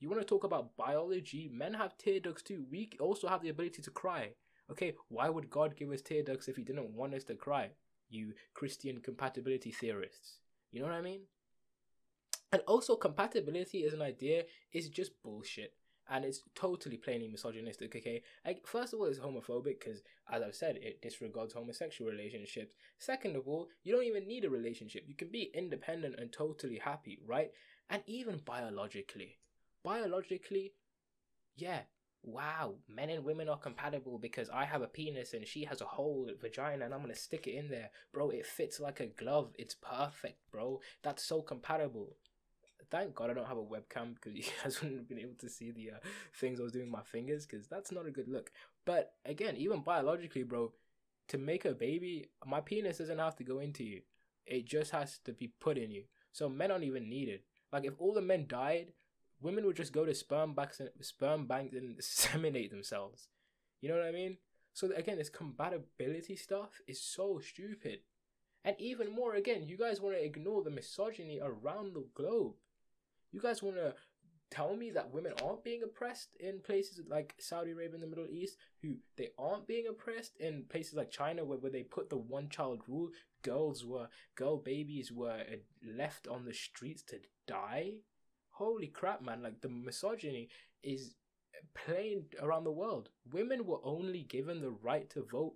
You 0.00 0.08
want 0.08 0.20
to 0.20 0.26
talk 0.26 0.44
about 0.44 0.76
biology? 0.76 1.50
Men 1.52 1.74
have 1.74 1.98
tear 1.98 2.20
ducts 2.20 2.42
too. 2.42 2.64
We 2.70 2.90
also 3.00 3.26
have 3.26 3.42
the 3.42 3.48
ability 3.48 3.82
to 3.82 3.90
cry. 3.90 4.34
Okay, 4.70 4.94
why 5.08 5.28
would 5.28 5.50
God 5.50 5.76
give 5.76 5.90
us 5.90 6.02
tear 6.02 6.22
ducts 6.22 6.46
if 6.46 6.56
He 6.56 6.62
didn't 6.62 6.94
want 6.94 7.14
us 7.14 7.24
to 7.24 7.34
cry? 7.34 7.70
You 8.08 8.34
Christian 8.54 9.00
compatibility 9.00 9.70
theorists. 9.70 10.38
You 10.70 10.80
know 10.80 10.86
what 10.86 10.94
I 10.94 11.02
mean? 11.02 11.22
And 12.52 12.62
also, 12.66 12.96
compatibility 12.96 13.84
as 13.84 13.92
an 13.92 14.02
idea 14.02 14.44
is 14.72 14.88
just 14.88 15.22
bullshit. 15.22 15.74
And 16.10 16.24
it's 16.24 16.40
totally 16.54 16.96
plainly 16.96 17.28
misogynistic, 17.28 17.94
okay? 17.94 18.22
Like, 18.46 18.66
first 18.66 18.94
of 18.94 19.00
all, 19.00 19.06
it's 19.06 19.18
homophobic 19.18 19.78
because, 19.78 20.02
as 20.32 20.42
I've 20.42 20.54
said, 20.54 20.76
it 20.76 21.02
disregards 21.02 21.52
homosexual 21.52 22.10
relationships. 22.10 22.76
Second 22.98 23.36
of 23.36 23.46
all, 23.46 23.68
you 23.84 23.94
don't 23.94 24.04
even 24.04 24.26
need 24.26 24.46
a 24.46 24.50
relationship. 24.50 25.04
You 25.06 25.14
can 25.14 25.28
be 25.28 25.50
independent 25.52 26.14
and 26.18 26.32
totally 26.32 26.78
happy, 26.78 27.18
right? 27.26 27.50
And 27.90 28.02
even 28.06 28.40
biologically. 28.42 29.36
Biologically, 29.84 30.72
yeah, 31.56 31.80
wow, 32.32 32.74
men 32.88 33.10
and 33.10 33.24
women 33.24 33.48
are 33.48 33.58
compatible 33.58 34.18
because 34.18 34.48
I 34.50 34.64
have 34.64 34.82
a 34.82 34.86
penis 34.86 35.32
and 35.32 35.46
she 35.46 35.64
has 35.64 35.80
a 35.80 35.86
whole 35.86 36.30
vagina 36.40 36.84
and 36.84 36.94
I'm 36.94 37.00
gonna 37.00 37.14
stick 37.14 37.46
it 37.46 37.54
in 37.54 37.68
there. 37.68 37.90
Bro, 38.12 38.30
it 38.30 38.46
fits 38.46 38.80
like 38.80 39.00
a 39.00 39.06
glove. 39.06 39.52
It's 39.58 39.74
perfect, 39.74 40.38
bro. 40.50 40.80
That's 41.02 41.24
so 41.24 41.42
compatible. 41.42 42.16
Thank 42.90 43.14
God 43.14 43.30
I 43.30 43.34
don't 43.34 43.48
have 43.48 43.58
a 43.58 43.62
webcam 43.62 44.14
because 44.14 44.34
you 44.34 44.44
guys 44.62 44.80
wouldn't 44.80 45.00
have 45.00 45.08
been 45.08 45.18
able 45.18 45.36
to 45.40 45.48
see 45.48 45.70
the 45.70 45.90
uh, 45.90 45.98
things 46.38 46.60
I 46.60 46.62
was 46.62 46.72
doing 46.72 46.86
with 46.86 46.98
my 46.98 47.02
fingers 47.02 47.46
because 47.46 47.66
that's 47.68 47.92
not 47.92 48.06
a 48.06 48.10
good 48.10 48.28
look. 48.28 48.50
But 48.84 49.12
again, 49.24 49.56
even 49.56 49.80
biologically, 49.80 50.42
bro, 50.42 50.72
to 51.28 51.38
make 51.38 51.64
a 51.64 51.72
baby, 51.72 52.30
my 52.46 52.60
penis 52.60 52.98
doesn't 52.98 53.18
have 53.18 53.36
to 53.36 53.44
go 53.44 53.58
into 53.58 53.84
you. 53.84 54.02
It 54.46 54.66
just 54.66 54.92
has 54.92 55.18
to 55.24 55.32
be 55.32 55.52
put 55.60 55.76
in 55.76 55.90
you. 55.90 56.04
So 56.32 56.48
men 56.48 56.70
aren't 56.70 56.84
even 56.84 57.08
needed. 57.08 57.40
Like 57.72 57.84
if 57.84 57.94
all 57.98 58.14
the 58.14 58.22
men 58.22 58.46
died, 58.48 58.92
women 59.40 59.64
would 59.66 59.76
just 59.76 59.92
go 59.92 60.04
to 60.04 60.14
sperm 60.14 60.54
banks 60.54 60.80
and 60.80 60.90
sperm 61.00 61.46
banks 61.46 61.74
and 61.74 61.96
inseminate 62.00 62.70
themselves. 62.70 63.28
You 63.80 63.88
know 63.88 63.96
what 63.96 64.06
I 64.06 64.12
mean? 64.12 64.38
So 64.72 64.90
again, 64.94 65.18
this 65.18 65.30
compatibility 65.30 66.36
stuff 66.36 66.80
is 66.86 67.00
so 67.00 67.40
stupid. 67.40 68.00
And 68.64 68.76
even 68.78 69.10
more, 69.12 69.34
again, 69.34 69.68
you 69.68 69.76
guys 69.76 70.00
want 70.00 70.16
to 70.16 70.24
ignore 70.24 70.62
the 70.62 70.70
misogyny 70.70 71.40
around 71.42 71.94
the 71.94 72.06
globe. 72.14 72.54
You 73.32 73.40
guys 73.40 73.62
want 73.62 73.76
to 73.76 73.94
tell 74.50 74.76
me 74.76 74.90
that 74.90 75.12
women 75.12 75.32
aren't 75.44 75.64
being 75.64 75.82
oppressed 75.82 76.36
in 76.40 76.60
places 76.60 77.00
like 77.08 77.34
Saudi 77.38 77.72
Arabia 77.72 77.94
and 77.94 78.02
the 78.02 78.06
Middle 78.06 78.26
East, 78.30 78.56
who 78.82 78.96
they 79.16 79.28
aren't 79.38 79.66
being 79.66 79.86
oppressed 79.88 80.36
in 80.38 80.64
places 80.68 80.94
like 80.94 81.10
China 81.10 81.44
where, 81.44 81.58
where 81.58 81.70
they 81.70 81.82
put 81.82 82.08
the 82.08 82.16
one 82.16 82.48
child 82.48 82.80
rule. 82.88 83.10
Girls 83.42 83.84
were, 83.84 84.08
girl 84.34 84.56
babies 84.56 85.12
were 85.12 85.30
uh, 85.30 85.56
left 85.96 86.26
on 86.26 86.44
the 86.44 86.54
streets 86.54 87.02
to 87.04 87.16
die 87.46 87.94
holy 88.58 88.88
crap, 88.88 89.22
man! 89.22 89.42
Like 89.42 89.60
the 89.60 89.68
misogyny 89.68 90.48
is 90.82 91.14
plain 91.74 92.24
around 92.42 92.64
the 92.64 92.72
world. 92.72 93.08
Women 93.32 93.66
were 93.66 93.80
only 93.84 94.22
given 94.22 94.60
the 94.60 94.70
right 94.70 95.08
to 95.10 95.22
vote 95.24 95.54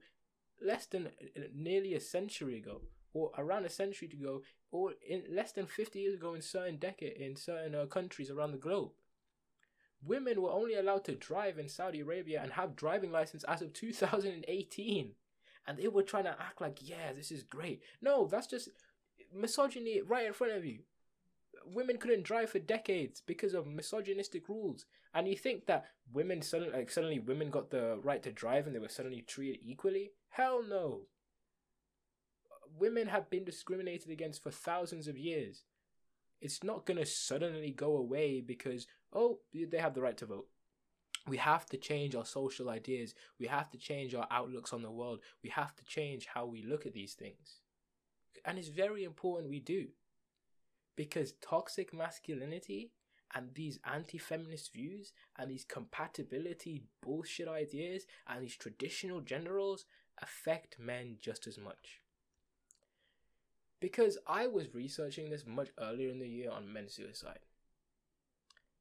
less 0.65 0.87
than 0.87 1.07
uh, 1.07 1.41
nearly 1.55 1.95
a 1.95 2.01
century 2.01 2.57
ago, 2.57 2.83
or 3.13 3.33
around 3.37 3.67
a 3.67 3.71
century 3.71 4.09
ago, 4.13 4.43
or 4.71 4.93
in 5.07 5.25
less 5.31 5.53
than 5.53 5.67
fifty 5.67 6.01
years 6.01 6.15
ago 6.15 6.35
in 6.35 6.43
certain 6.43 6.77
decade 6.77 7.13
in 7.13 7.37
certain 7.37 7.75
uh, 7.75 7.87
countries 7.87 8.31
around 8.31 8.53
the 8.53 8.59
globe. 8.59 8.91
Women 10.05 10.43
were 10.43 10.51
only 10.51 10.75
allowed 10.75 11.05
to 11.05 11.15
drive 11.15 11.59
in 11.59 11.69
Saudi 11.69 12.01
Arabia 12.01 12.41
and 12.43 12.53
have 12.53 12.75
driving 12.75 13.13
license 13.13 13.45
as 13.45 13.63
of 13.63 13.73
2018. 13.73 15.13
And 15.65 15.79
they 15.79 15.87
were 15.87 16.03
trying 16.03 16.25
to 16.25 16.31
act 16.31 16.61
like, 16.61 16.79
yeah, 16.81 17.13
this 17.15 17.31
is 17.31 17.45
great. 17.45 17.83
No, 18.01 18.27
that's 18.27 18.49
just 18.49 18.71
misogyny 19.33 20.03
right 20.03 20.27
in 20.27 20.33
front 20.33 20.55
of 20.55 20.65
you 20.65 20.81
women 21.67 21.99
couldn't 21.99 22.25
drive 22.25 22.51
for 22.51 22.59
decades 22.59 23.23
because 23.27 23.55
of 23.55 23.67
misogynistic 23.67 24.49
rules. 24.49 24.85
And 25.15 25.29
you 25.29 25.37
think 25.37 25.67
that 25.67 25.87
women 26.13 26.43
suddenly, 26.43 26.73
like 26.73 26.91
suddenly, 26.91 27.19
women 27.19 27.51
got 27.51 27.71
the 27.71 27.99
right 28.03 28.23
to 28.23 28.33
drive 28.33 28.67
and 28.67 28.75
they 28.75 28.81
were 28.81 28.89
suddenly 28.89 29.23
treated 29.23 29.61
equally? 29.63 30.13
Hell 30.31 30.63
no. 30.69 31.03
Women 32.79 33.09
have 33.09 33.29
been 33.29 33.45
discriminated 33.45 34.11
against 34.11 34.43
for 34.43 34.51
thousands 34.51 35.09
of 35.09 35.19
years. 35.19 35.65
It's 36.41 36.65
not 36.65 36.87
gonna 36.87 37.07
suddenly 37.07 37.71
go 37.71 37.97
away 37.97 38.41
because 38.41 38.87
oh, 39.13 39.41
they 39.53 39.79
have 39.79 39.95
the 39.95 40.01
right 40.01 40.17
to 40.17 40.27
vote. 40.27 40.47
We 41.29 41.37
have 41.37 41.67
to 41.67 41.77
change 41.77 42.17
our 42.17 42.25
social 42.25 42.69
ideas. 42.69 43.15
We 43.39 43.47
have 43.47 43.71
to 43.71 43.79
change 43.79 44.15
our 44.15 44.27
outlooks 44.31 44.73
on 44.73 44.83
the 44.83 44.91
world. 44.91 45.21
We 45.45 45.51
have 45.51 45.75
to 45.77 45.85
change 45.85 46.27
how 46.27 46.47
we 46.47 46.63
look 46.63 46.85
at 46.87 46.95
these 46.95 47.13
things. 47.13 47.61
And 48.45 48.59
it's 48.59 48.69
very 48.69 49.05
important 49.05 49.51
we 49.51 49.61
do 49.61 49.89
because 50.97 51.35
toxic 51.41 51.95
masculinity 51.95 52.93
and 53.35 53.55
these 53.55 53.79
anti-feminist 53.85 54.73
views 54.73 55.13
and 55.39 55.51
these 55.51 55.65
compatibility 55.65 56.83
bullshit 57.01 57.49
ideas 57.49 58.07
and 58.29 58.43
these 58.43 58.57
traditional 58.57 59.21
gender 59.21 59.59
affect 60.21 60.79
men 60.79 61.17
just 61.21 61.47
as 61.47 61.59
much. 61.59 62.01
Because 63.81 64.19
I 64.27 64.47
was 64.47 64.75
researching 64.75 65.31
this 65.31 65.45
much 65.47 65.71
earlier 65.81 66.11
in 66.11 66.21
the 66.21 66.29
year 66.29 66.51
on 66.51 66.73
men's 66.73 66.95
suicide. 66.95 67.41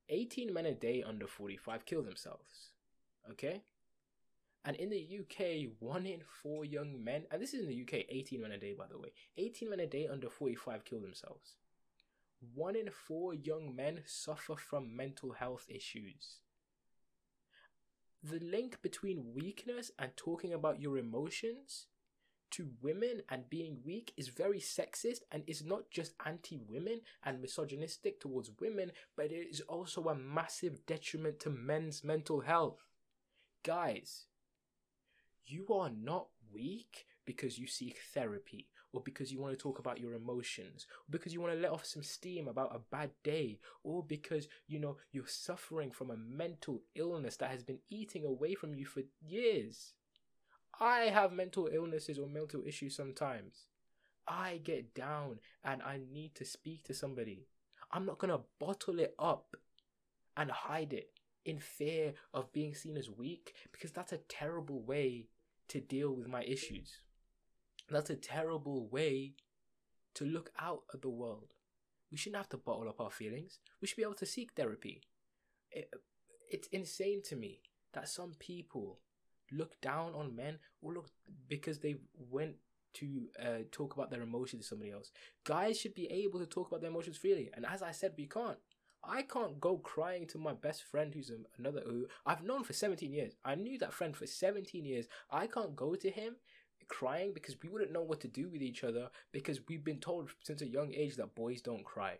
18 0.10 0.54
men 0.54 0.66
a 0.66 0.74
day 0.74 1.02
under 1.02 1.26
45 1.26 1.86
kill 1.86 2.04
themselves. 2.04 2.72
Okay? 3.32 3.62
And 4.64 4.76
in 4.76 4.90
the 4.90 5.20
UK, 5.20 5.72
one 5.80 6.06
in 6.06 6.22
four 6.44 6.66
young 6.66 7.04
men, 7.04 7.24
and 7.32 7.42
this 7.42 7.54
is 7.54 7.62
in 7.62 7.70
the 7.70 7.82
UK, 7.82 8.06
18 8.10 8.42
men 8.42 8.52
a 8.52 8.60
day, 8.60 8.76
by 8.78 8.86
the 8.86 9.00
way, 9.00 9.12
18 9.38 9.70
men 9.70 9.80
a 9.80 9.88
day 9.88 10.08
under 10.08 10.30
45 10.30 10.86
kill 10.86 11.00
themselves 11.00 11.56
one 12.54 12.76
in 12.76 12.90
four 12.90 13.34
young 13.34 13.76
men 13.76 14.02
suffer 14.06 14.56
from 14.56 14.96
mental 14.96 15.34
health 15.34 15.66
issues. 15.70 16.40
The 18.24 18.40
link 18.40 18.82
between 18.82 19.34
weakness 19.34 19.92
and 19.98 20.12
talking 20.16 20.54
about 20.54 20.82
your 20.82 20.98
emotions 20.98 21.88
to 22.52 22.70
women 22.82 23.22
and 23.30 23.50
being 23.50 23.80
weak 23.86 24.14
is 24.18 24.28
very 24.28 24.60
sexist 24.60 25.22
and 25.32 25.44
is 25.48 25.64
not 25.64 25.90
just 25.90 26.14
anti 26.26 26.60
women 26.68 27.02
and 27.24 27.42
misogynistic 27.42 28.20
towards 28.20 28.52
women, 28.60 28.92
but 29.16 29.28
it 29.28 29.48
is 29.50 29.62
also 29.62 30.10
a 30.10 30.16
massive 30.16 30.86
detriment 30.86 31.40
to 31.40 31.50
men's 31.50 32.04
mental 32.04 32.42
health. 32.42 32.84
Guys, 33.64 34.26
you 35.46 35.68
are 35.74 35.90
not 35.90 36.28
weak 36.54 37.06
because 37.26 37.58
you 37.58 37.68
seek 37.68 38.00
therapy 38.14 38.68
or 38.94 39.02
because 39.02 39.32
you 39.32 39.40
want 39.40 39.58
to 39.58 39.62
talk 39.62 39.80
about 39.80 40.00
your 40.00 40.14
emotions, 40.14 40.86
or 41.08 41.12
because 41.12 41.34
you 41.34 41.42
want 41.42 41.54
to 41.54 41.60
let 41.60 41.72
off 41.72 41.86
some 41.86 42.04
steam 42.04 42.48
about 42.48 42.76
a 42.76 42.80
bad 42.80 43.12
day, 43.24 43.60
or 43.84 44.04
because 44.04 44.48
you 44.68 44.80
know 44.80 44.98
you're 45.12 45.28
suffering 45.28 45.92
from 45.92 46.12
a 46.12 46.18
mental 46.18 46.82
illness 46.96 47.38
that 47.38 47.52
has 47.52 47.64
been 47.64 47.80
eating 47.90 48.26
away 48.26 48.54
from 48.54 48.74
you 48.74 48.86
for 48.86 49.02
years. 49.22 49.94
I 50.80 51.02
have 51.06 51.32
mental 51.32 51.70
illnesses 51.72 52.18
or 52.18 52.28
mental 52.28 52.64
issues 52.66 52.96
sometimes. 52.96 53.68
I 54.28 54.62
get 54.64 54.94
down 54.94 55.40
and 55.64 55.82
I 55.82 56.00
need 56.12 56.36
to 56.36 56.46
speak 56.46 56.84
to 56.86 56.94
somebody. 56.94 57.48
I'm 57.92 58.06
not 58.06 58.18
gonna 58.18 58.40
bottle 58.60 59.00
it 59.00 59.14
up 59.20 59.56
and 60.38 60.50
hide 60.50 60.94
it 60.94 61.10
in 61.46 61.60
fear 61.60 62.14
of 62.34 62.52
being 62.54 62.74
seen 62.74 62.98
as 62.98 63.10
weak 63.10 63.54
because 63.72 63.92
that's 63.92 64.14
a 64.14 64.18
terrible 64.30 64.82
way 64.82 65.28
to 65.68 65.80
deal 65.80 66.14
with 66.14 66.28
my 66.28 66.44
issues. 66.44 66.98
That's 67.92 68.10
a 68.10 68.16
terrible 68.16 68.88
way 68.88 69.34
to 70.16 70.26
look 70.26 70.52
out 70.60 70.84
at 70.94 71.02
the 71.02 71.10
world. 71.10 71.54
We 72.12 72.18
shouldn't 72.18 72.38
have 72.38 72.50
to 72.50 72.58
bottle 72.58 72.90
up 72.90 73.00
our 73.00 73.12
feelings. 73.12 73.60
We 73.82 73.88
should 73.88 73.98
be 73.98 74.04
able 74.04 74.16
to 74.16 74.26
seek 74.26 74.52
therapy. 74.54 75.02
It, 75.72 75.90
it's 76.50 76.68
insane 76.68 77.22
to 77.24 77.36
me 77.36 77.62
that 77.94 78.10
some 78.10 78.34
people 78.40 79.00
look 79.52 79.80
down 79.82 80.14
on 80.14 80.36
men 80.36 80.60
or 80.82 80.94
look 80.94 81.08
because 81.48 81.80
they 81.80 81.96
went 82.30 82.56
to 82.94 83.28
uh, 83.42 83.64
talk 83.72 83.94
about 83.94 84.12
their 84.12 84.22
emotions 84.22 84.64
to 84.64 84.68
somebody 84.70 84.92
else. 84.92 85.12
Guys 85.46 85.80
should 85.80 85.94
be 85.94 86.12
able 86.12 86.40
to 86.40 86.46
talk 86.46 86.68
about 86.68 86.82
their 86.82 86.90
emotions 86.90 87.18
freely, 87.18 87.50
and 87.54 87.66
as 87.66 87.82
I 87.82 87.92
said, 87.92 88.14
we 88.18 88.28
can't. 88.28 88.58
I 89.04 89.24
can't 89.24 89.60
go 89.60 89.78
crying 89.78 90.28
to 90.28 90.38
my 90.38 90.54
best 90.54 90.84
friend 90.84 91.12
who's 91.14 91.32
another 91.58 91.82
who 91.84 92.06
I've 92.26 92.44
known 92.44 92.64
for 92.64 92.74
17 92.74 93.12
years. 93.12 93.34
I 93.44 93.56
knew 93.56 93.80
that 93.80 93.94
friend 93.94 94.16
for 94.16 94.28
17 94.28 94.86
years. 94.86 95.08
I 95.32 95.48
can't 95.48 95.76
go 95.76 95.96
to 95.96 96.10
him 96.12 96.36
crying 96.92 97.32
because 97.34 97.56
we 97.64 97.70
wouldn't 97.70 97.94
know 97.94 98.04
what 98.04 98.20
to 98.20 98.28
do 98.28 98.50
with 98.50 98.62
each 98.62 98.84
other 98.84 99.08
because 99.32 99.62
we've 99.68 99.84
been 99.84 100.00
told 100.00 100.30
since 100.44 100.62
a 100.62 100.68
young 100.68 100.94
age 100.94 101.16
that 101.16 101.34
boys 101.34 101.62
don't 101.62 101.86
cry. 101.86 102.18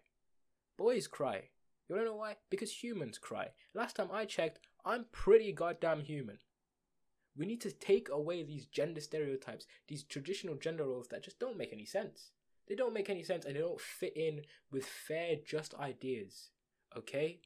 Boys 0.78 1.08
cry. 1.08 1.44
You 1.88 1.96
wanna 1.96 2.08
know 2.08 2.16
why? 2.16 2.38
Because 2.50 2.72
humans 2.82 3.18
cry. 3.18 3.50
Last 3.74 3.98
time 3.98 4.08
I 4.14 4.24
checked, 4.24 4.60
I'm 4.86 5.06
pretty 5.12 5.52
goddamn 5.52 6.00
human. 6.00 6.38
We 7.38 7.46
need 7.46 7.60
to 7.62 7.72
take 7.72 8.08
away 8.10 8.44
these 8.44 8.66
gender 8.66 9.02
stereotypes, 9.02 9.66
these 9.90 10.04
traditional 10.04 10.56
gender 10.56 10.86
roles 10.86 11.10
that 11.10 11.24
just 11.24 11.40
don't 11.40 11.58
make 11.58 11.74
any 11.74 11.86
sense. 11.86 12.32
They 12.68 12.76
don't 12.76 12.94
make 12.94 13.10
any 13.10 13.24
sense 13.24 13.44
and 13.44 13.56
they 13.56 13.60
don't 13.60 13.80
fit 13.82 14.16
in 14.16 14.44
with 14.72 14.86
fair, 14.86 15.36
just 15.46 15.76
ideas. 15.76 16.52
Okay? 16.98 17.42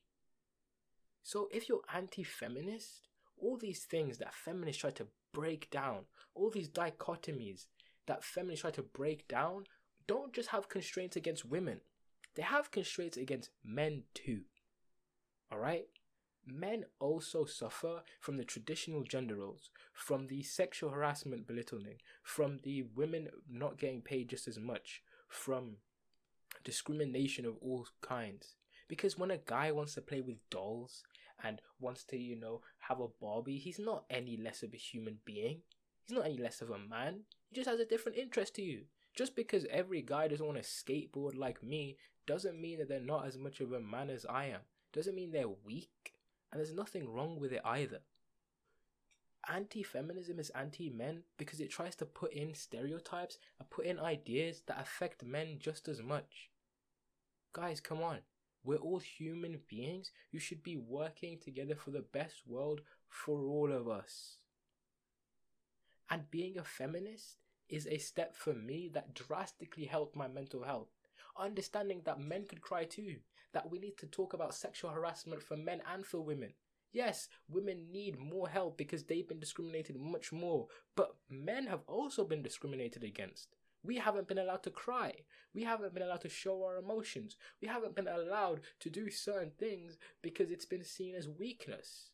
So 1.24 1.50
if 1.52 1.68
you're 1.68 1.82
anti 1.92 2.24
feminist, 2.24 3.08
all 3.42 3.58
these 3.58 3.84
things 3.84 4.18
that 4.18 4.34
feminists 4.34 4.82
try 4.82 4.92
to 4.92 5.08
break 5.34 5.70
down, 5.70 6.06
all 6.34 6.50
these 6.50 6.70
dichotomies 6.70 7.66
that 8.08 8.24
feminists 8.24 8.62
try 8.62 8.72
to 8.72 8.84
break 8.84 9.28
down, 9.28 9.66
don't 10.08 10.34
just 10.34 10.50
have 10.50 10.70
constraints 10.70 11.16
against 11.16 11.46
women, 11.46 11.82
they 12.36 12.44
have 12.44 12.72
constraints 12.72 13.18
against 13.18 13.50
men 13.64 14.04
too. 14.14 14.42
Alright? 15.52 15.88
Men 16.46 16.86
also 17.00 17.46
suffer 17.46 18.04
from 18.20 18.38
the 18.38 18.44
traditional 18.44 19.04
gender 19.04 19.36
roles, 19.36 19.72
from 19.94 20.28
the 20.28 20.44
sexual 20.44 20.92
harassment 20.92 21.48
belittling, 21.48 21.98
from 22.22 22.60
the 22.64 22.84
women 22.96 23.30
not 23.50 23.80
getting 23.80 24.02
paid 24.02 24.30
just 24.30 24.48
as 24.48 24.60
much, 24.60 25.02
from 25.28 25.78
discrimination 26.64 27.46
of 27.46 27.56
all 27.62 27.88
kinds. 28.02 28.56
Because 28.88 29.18
when 29.18 29.32
a 29.32 29.38
guy 29.38 29.72
wants 29.72 29.96
to 29.96 30.02
play 30.02 30.22
with 30.22 30.38
dolls 30.52 31.04
and 31.44 31.62
wants 31.80 32.04
to, 32.06 32.18
you 32.18 32.36
know, 32.36 32.62
have 32.88 33.00
a 33.00 33.08
Barbie, 33.08 33.58
he's 33.58 33.80
not 33.80 34.06
any 34.10 34.38
less 34.38 34.64
of 34.64 34.74
a 34.74 34.78
human 34.78 35.20
being. 35.26 35.62
He's 36.06 36.16
not 36.16 36.26
any 36.26 36.38
less 36.38 36.62
of 36.62 36.70
a 36.70 36.78
man. 36.78 37.22
He 37.50 37.56
just 37.56 37.70
has 37.70 37.80
a 37.80 37.86
different 37.86 38.18
interest 38.18 38.56
to 38.56 38.62
you. 38.62 38.84
Just 39.16 39.36
because 39.36 39.66
every 39.72 40.02
guy 40.02 40.28
doesn't 40.28 40.46
want 40.46 40.62
to 40.62 40.64
skateboard 40.64 41.38
like 41.38 41.64
me 41.64 41.98
doesn't 42.28 42.60
mean 42.60 42.80
that 42.80 42.90
they're 42.90 43.00
not 43.00 43.26
as 43.26 43.38
much 43.38 43.60
of 43.60 43.72
a 43.72 43.80
man 43.80 44.10
as 44.10 44.26
I 44.26 44.46
am. 44.46 44.62
Doesn't 44.94 45.16
mean 45.16 45.32
they're 45.32 45.48
weak. 45.48 46.14
And 46.52 46.60
there's 46.60 46.74
nothing 46.74 47.10
wrong 47.10 47.40
with 47.40 47.52
it 47.52 47.62
either. 47.64 48.00
Anti 49.48 49.84
feminism 49.84 50.40
is 50.40 50.50
anti 50.52 50.90
men 50.90 51.24
because 51.38 51.60
it 51.60 51.70
tries 51.70 51.96
to 51.98 52.06
put 52.06 52.34
in 52.34 52.56
stereotypes 52.56 53.38
and 53.60 53.70
put 53.70 53.86
in 53.86 54.00
ideas 54.00 54.64
that 54.68 54.82
affect 54.82 55.24
men 55.24 55.58
just 55.60 55.88
as 55.88 56.02
much. 56.02 56.50
Guys, 57.54 57.80
come 57.80 58.02
on. 58.02 58.20
We're 58.66 58.78
all 58.78 59.00
human 59.00 59.60
beings 59.68 60.12
who 60.32 60.40
should 60.40 60.64
be 60.64 60.76
working 60.76 61.38
together 61.40 61.76
for 61.76 61.92
the 61.92 62.02
best 62.02 62.48
world 62.48 62.82
for 63.08 63.46
all 63.46 63.72
of 63.72 63.88
us. 63.88 64.38
And 66.10 66.30
being 66.32 66.58
a 66.58 66.64
feminist 66.64 67.38
is 67.70 67.88
a 67.88 67.98
step 67.98 68.36
for 68.36 68.54
me 68.54 68.90
that 68.94 69.14
drastically 69.14 69.86
helped 69.86 70.16
my 70.16 70.28
mental 70.28 70.64
health. 70.64 70.90
Understanding 71.38 72.02
that 72.06 72.20
men 72.20 72.46
could 72.48 72.62
cry 72.62 72.86
too, 72.86 73.18
that 73.54 73.70
we 73.70 73.80
need 73.80 73.98
to 73.98 74.08
talk 74.08 74.34
about 74.34 74.54
sexual 74.54 74.92
harassment 74.92 75.44
for 75.44 75.58
men 75.58 75.82
and 75.92 76.06
for 76.06 76.20
women. 76.22 76.54
Yes, 76.92 77.28
women 77.50 77.92
need 77.92 78.18
more 78.18 78.48
help 78.48 78.78
because 78.78 79.04
they've 79.04 79.28
been 79.28 79.40
discriminated 79.40 79.98
much 80.00 80.32
more, 80.32 80.68
but 80.96 81.16
men 81.30 81.68
have 81.68 81.82
also 81.88 82.24
been 82.24 82.42
discriminated 82.42 83.04
against. 83.04 83.55
We 83.86 83.98
haven't 83.98 84.28
been 84.28 84.38
allowed 84.38 84.64
to 84.64 84.72
cry. 84.72 85.14
We 85.54 85.64
haven't 85.64 85.94
been 85.94 86.04
allowed 86.04 86.22
to 86.22 86.30
show 86.30 86.64
our 86.64 86.78
emotions. 86.78 87.36
We 87.62 87.68
haven't 87.68 87.96
been 87.96 88.08
allowed 88.08 88.62
to 88.80 88.90
do 88.90 89.10
certain 89.10 89.52
things 89.58 89.98
because 90.22 90.50
it's 90.52 90.66
been 90.66 90.84
seen 90.84 91.16
as 91.16 91.30
weakness. 91.30 92.10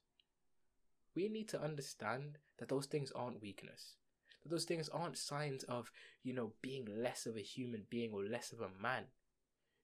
We 1.16 1.30
need 1.30 1.48
to 1.50 1.62
understand 1.62 2.38
that 2.58 2.70
those 2.70 2.86
things 2.86 3.12
aren't 3.16 3.42
weakness. 3.42 3.96
That 4.44 4.50
those 4.50 4.66
things 4.66 4.90
aren't 4.90 5.18
signs 5.18 5.64
of, 5.64 5.92
you 6.24 6.34
know, 6.34 6.54
being 6.62 6.88
less 6.90 7.26
of 7.26 7.36
a 7.36 7.42
human 7.42 7.84
being 7.90 8.12
or 8.14 8.24
less 8.24 8.52
of 8.52 8.60
a 8.62 8.82
man. 8.82 9.06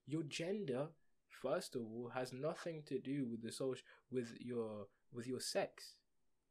Your 0.06 0.23
gender, 0.23 0.88
first 1.30 1.76
of 1.76 1.82
all, 1.82 2.12
has 2.13 2.34
nothing 2.34 2.84
to 2.88 3.00
do 3.00 3.28
with 3.30 3.43
the 3.43 3.52
social 3.52 3.84
with 4.12 4.38
your 4.39 4.88
with 5.13 5.28
your 5.28 5.39
sex. 5.39 5.95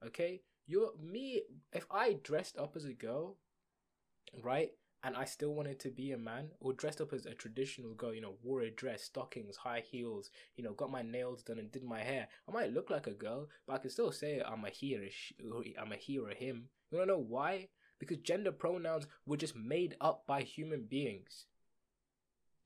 Okay? 0.05 0.43
You're 0.67 0.91
me 1.03 1.43
if 1.73 1.87
I 1.91 2.17
dressed 2.23 2.59
up 2.59 2.75
as 2.77 2.85
a 2.85 2.93
girl, 2.93 3.37
right? 4.43 4.73
And 5.07 5.17
I 5.17 5.25
still 5.25 5.55
wanted 5.55 5.79
to 5.81 5.91
be 5.91 6.11
a 6.11 6.19
man 6.19 6.49
or 6.59 6.73
dressed 6.73 7.01
up 7.01 7.13
as 7.13 7.27
a 7.27 7.35
traditional 7.35 7.95
girl, 7.95 8.13
you 8.13 8.21
know, 8.21 8.35
wore 8.43 8.63
a 8.63 8.73
dress, 8.73 9.05
stockings, 9.05 9.55
high 9.55 9.85
heels, 9.89 10.31
you 10.57 10.65
know, 10.65 10.73
got 10.73 10.91
my 10.91 11.03
nails 11.03 11.45
done 11.45 11.61
and 11.61 11.71
did 11.71 11.85
my 11.85 12.01
hair. 12.01 12.27
I 12.49 12.53
might 12.53 12.73
look 12.73 12.91
like 12.91 13.07
a 13.07 13.13
girl, 13.13 13.49
but 13.69 13.75
I 13.75 13.79
can 13.79 13.91
still 13.91 14.11
say 14.11 14.43
I'm 14.45 14.65
a 14.65 14.69
he 14.69 14.97
or 14.97 15.03
a, 15.05 15.81
I'm 15.81 15.93
a 15.93 15.97
he 15.97 16.19
or 16.19 16.31
a 16.31 16.35
him. 16.35 16.71
You 16.91 16.99
wanna 16.99 17.13
know 17.13 17.19
why? 17.19 17.69
Because 18.01 18.17
gender 18.17 18.51
pronouns 18.51 19.07
were 19.25 19.37
just 19.37 19.55
made 19.55 19.95
up 20.01 20.25
by 20.27 20.43
human 20.43 20.87
beings. 20.91 21.47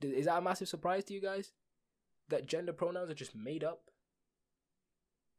Is 0.00 0.24
that 0.24 0.38
a 0.38 0.40
massive 0.40 0.68
surprise 0.68 1.05
to 1.05 1.14
you 1.14 1.20
guys? 1.20 1.53
That 2.31 2.46
gender 2.46 2.72
pronouns 2.72 3.11
are 3.11 3.14
just 3.14 3.37
made 3.37 3.62
up? 3.62 3.90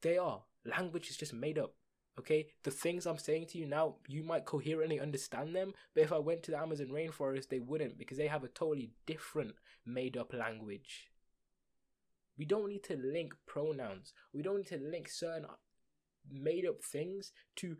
They 0.03 0.19
are. 0.19 0.43
Language 0.65 1.09
is 1.09 1.17
just 1.17 1.33
made 1.33 1.57
up. 1.57 1.73
Okay, 2.19 2.47
the 2.63 2.71
things 2.71 3.05
I'm 3.05 3.17
saying 3.17 3.47
to 3.47 3.57
you 3.57 3.65
now, 3.65 3.95
you 4.07 4.23
might 4.23 4.45
coherently 4.45 4.99
understand 4.99 5.55
them, 5.55 5.73
but 5.95 6.03
if 6.03 6.11
I 6.11 6.19
went 6.19 6.43
to 6.43 6.51
the 6.51 6.59
Amazon 6.59 6.87
rainforest, 6.87 7.47
they 7.47 7.59
wouldn't 7.59 7.97
because 7.97 8.17
they 8.17 8.27
have 8.27 8.43
a 8.43 8.49
totally 8.49 8.91
different 9.05 9.53
made 9.85 10.17
up 10.17 10.33
language. 10.33 11.09
We 12.37 12.45
don't 12.45 12.69
need 12.69 12.83
to 12.85 12.97
link 12.97 13.33
pronouns, 13.47 14.13
we 14.33 14.41
don't 14.41 14.57
need 14.57 14.67
to 14.67 14.77
link 14.77 15.07
certain 15.09 15.45
made 16.29 16.65
up 16.65 16.83
things 16.83 17.31
to 17.57 17.77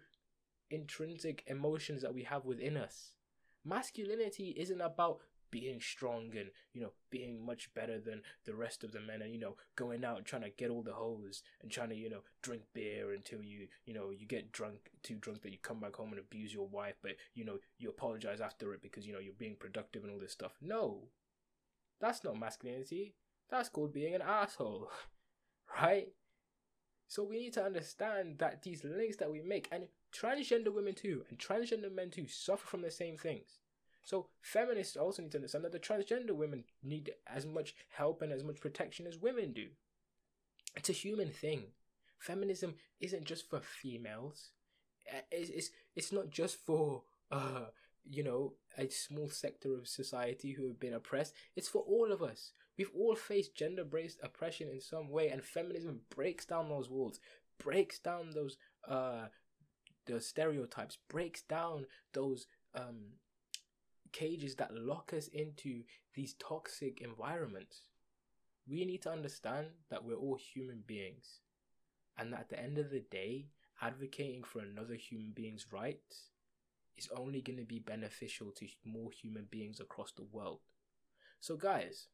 intrinsic 0.70 1.44
emotions 1.48 2.02
that 2.02 2.13
we 2.13 2.24
have 2.24 2.46
within 2.46 2.78
us. 2.78 3.12
Masculinity 3.63 4.56
isn't 4.58 4.82
about 4.82 5.20
being 5.52 5.80
strong 5.80 6.32
and 6.38 6.50
you 6.74 6.82
know 6.82 6.92
being 7.10 7.46
much 7.46 7.74
better 7.74 8.00
than 8.00 8.22
the 8.46 8.56
rest 8.56 8.84
of 8.84 8.92
the 8.92 9.00
men 9.00 9.22
and 9.22 9.34
you 9.34 9.40
know 9.40 9.56
going 9.76 10.04
out 10.04 10.18
and 10.18 10.26
trying 10.26 10.42
to 10.42 10.50
get 10.50 10.70
all 10.70 10.82
the 10.82 10.94
hoes 10.94 11.44
and 11.62 11.72
trying 11.72 11.90
to 11.90 11.96
you 11.96 12.10
know 12.10 12.22
drink 12.42 12.64
beer 12.74 13.14
until 13.14 13.44
you 13.44 13.68
you 13.86 13.94
know 13.94 14.10
you 14.10 14.26
get 14.26 14.52
drunk 14.52 14.90
too 15.04 15.16
drunk 15.16 15.42
that 15.42 15.52
you 15.52 15.58
come 15.62 15.80
back 15.80 15.96
home 15.96 16.10
and 16.12 16.20
abuse 16.20 16.54
your 16.54 16.68
wife 16.68 16.96
but 17.04 17.12
you 17.36 17.44
know 17.44 17.58
you 17.78 17.90
apologize 17.90 18.42
after 18.42 18.74
it 18.74 18.82
because 18.82 19.06
you 19.06 19.14
know 19.14 19.20
you're 19.20 19.34
being 19.34 19.56
productive 19.60 20.04
and 20.04 20.12
all 20.12 20.20
this 20.20 20.32
stuff. 20.32 20.54
No. 20.62 21.10
That's 22.00 22.24
not 22.24 22.40
masculinity. 22.40 23.14
That's 23.50 23.70
called 23.70 23.94
being 23.94 24.16
an 24.16 24.22
asshole. 24.22 24.90
Right? 25.82 26.10
So 27.08 27.24
we 27.24 27.40
need 27.40 27.54
to 27.54 27.64
understand 27.64 28.40
that 28.40 28.62
these 28.62 28.84
links 28.84 29.16
that 29.18 29.32
we 29.32 29.42
make 29.42 29.70
and 29.72 29.86
transgender 30.14 30.74
women 30.74 30.94
too 30.94 31.24
and 31.30 31.40
transgender 31.40 31.90
men 31.90 32.10
too 32.10 32.28
suffer 32.28 32.68
from 32.68 32.82
the 32.82 32.92
same 32.92 33.18
things 33.18 33.60
so 34.04 34.28
feminists 34.42 34.98
also 34.98 35.22
need 35.22 35.32
to 35.32 35.38
understand 35.38 35.64
that 35.64 35.72
the 35.72 35.80
transgender 35.80 36.32
women 36.32 36.64
need 36.84 37.12
as 37.28 37.46
much 37.46 37.76
help 37.90 38.22
and 38.22 38.32
as 38.32 38.44
much 38.44 38.60
protection 38.60 39.06
as 39.08 39.18
women 39.18 39.54
do. 39.54 39.68
It's 40.76 40.90
a 40.90 40.94
human 40.94 41.30
thing. 41.30 41.66
Feminism 42.18 42.76
isn't 43.00 43.26
just 43.26 43.50
for 43.50 43.60
females. 43.60 44.52
It's 45.32 45.50
it's, 45.50 45.70
it's 45.96 46.12
not 46.12 46.30
just 46.30 46.56
for 46.66 47.04
uh 47.32 47.66
you 48.10 48.24
know 48.24 48.54
a 48.78 48.90
small 48.90 49.30
sector 49.30 49.78
of 49.78 49.88
society 49.88 50.52
who 50.54 50.68
have 50.68 50.80
been 50.80 50.94
oppressed. 50.94 51.34
It's 51.56 51.70
for 51.70 51.84
all 51.84 52.12
of 52.12 52.22
us. 52.22 52.54
We've 52.78 52.92
all 52.98 53.16
faced 53.16 53.56
gender-based 53.56 54.20
oppression 54.24 54.70
in 54.70 54.82
some 54.82 55.10
way, 55.10 55.30
and 55.30 55.44
feminism 55.44 56.02
breaks 56.16 56.46
down 56.46 56.70
those 56.70 56.90
walls, 56.90 57.20
breaks 57.60 58.00
down 58.00 58.32
those 58.34 58.58
uh 58.88 59.28
those 60.08 60.26
stereotypes, 60.26 60.98
breaks 61.10 61.42
down 61.44 61.86
those 62.14 62.48
um 62.74 63.14
cages 64.12 64.56
that 64.56 64.74
lock 64.74 65.13
us 65.15 65.28
into 65.28 65.84
these 66.13 66.36
toxic 66.36 67.02
environments. 67.02 67.82
We 68.67 68.86
need 68.86 69.02
to 69.04 69.12
understand 69.12 69.67
that 69.89 70.04
we're 70.04 70.15
all 70.15 70.38
human 70.38 70.84
beings 70.86 71.39
and 72.17 72.32
that 72.34 72.41
at 72.41 72.50
the 72.50 72.60
end 72.60 72.78
of 72.78 72.89
the 72.89 73.00
day, 73.00 73.47
advocating 73.82 74.43
for 74.43 74.60
another 74.60 74.95
human 74.95 75.32
being's 75.32 75.67
rights 75.71 76.30
is 76.97 77.10
only 77.15 77.41
going 77.41 77.58
to 77.58 77.65
be 77.65 77.80
beneficial 77.80 78.52
to 78.52 78.67
more 78.86 79.10
human 79.12 79.47
beings 79.50 79.80
across 79.80 80.12
the 80.12 80.28
world. 80.32 80.60
So, 81.39 81.58
guys, 81.58 82.08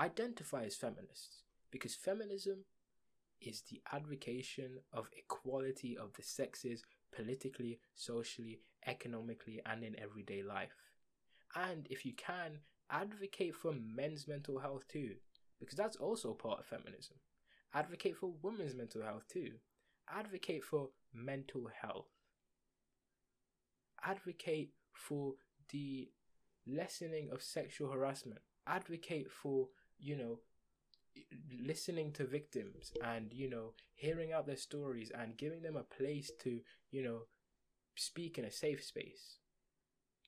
identify 0.00 0.64
as 0.64 0.76
feminists 0.76 1.42
because 1.70 1.94
feminism 1.94 2.64
is 3.40 3.62
the 3.62 3.82
advocacy 3.92 4.68
of 4.92 5.10
equality 5.16 5.96
of 5.96 6.12
the 6.14 6.22
sexes 6.22 6.82
politically, 7.14 7.78
socially, 7.94 8.60
economically, 8.86 9.60
and 9.66 9.84
in 9.84 9.98
everyday 9.98 10.42
life. 10.42 10.70
And 11.54 11.86
if 11.90 12.04
you 12.04 12.12
can, 12.14 12.60
advocate 12.90 13.54
for 13.54 13.72
men's 13.72 14.26
mental 14.28 14.58
health 14.58 14.86
too, 14.88 15.16
because 15.60 15.76
that's 15.76 15.96
also 15.96 16.32
part 16.34 16.60
of 16.60 16.66
feminism. 16.66 17.16
Advocate 17.74 18.16
for 18.16 18.34
women's 18.42 18.74
mental 18.74 19.02
health 19.02 19.24
too. 19.32 19.52
Advocate 20.08 20.64
for 20.64 20.90
mental 21.14 21.68
health. 21.80 22.08
advocate 24.04 24.70
for 24.92 25.34
the 25.70 26.10
lessening 26.66 27.30
of 27.32 27.42
sexual 27.42 27.90
harassment, 27.90 28.40
advocate 28.66 29.30
for, 29.30 29.68
you 29.98 30.16
know, 30.16 30.38
listening 31.64 32.12
to 32.12 32.24
victims 32.26 32.92
and, 33.04 33.32
you 33.32 33.48
know, 33.48 33.72
hearing 33.94 34.32
out 34.32 34.46
their 34.46 34.56
stories 34.56 35.10
and 35.16 35.36
giving 35.36 35.62
them 35.62 35.76
a 35.76 35.82
place 35.82 36.30
to, 36.42 36.60
you 36.90 37.02
know, 37.02 37.22
speak 37.96 38.38
in 38.38 38.44
a 38.44 38.50
safe 38.50 38.82
space. 38.82 39.38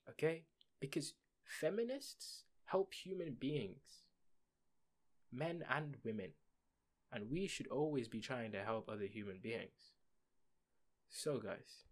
Okay? 0.08 0.44
Because 0.84 1.14
feminists 1.46 2.44
help 2.66 2.92
human 2.92 3.36
beings, 3.40 4.02
men 5.32 5.64
and 5.74 5.96
women, 6.04 6.32
and 7.10 7.30
we 7.30 7.46
should 7.46 7.68
always 7.68 8.06
be 8.06 8.20
trying 8.20 8.52
to 8.52 8.62
help 8.62 8.86
other 8.86 9.06
human 9.06 9.38
beings. 9.42 9.94
So, 11.08 11.38
guys, 11.38 11.86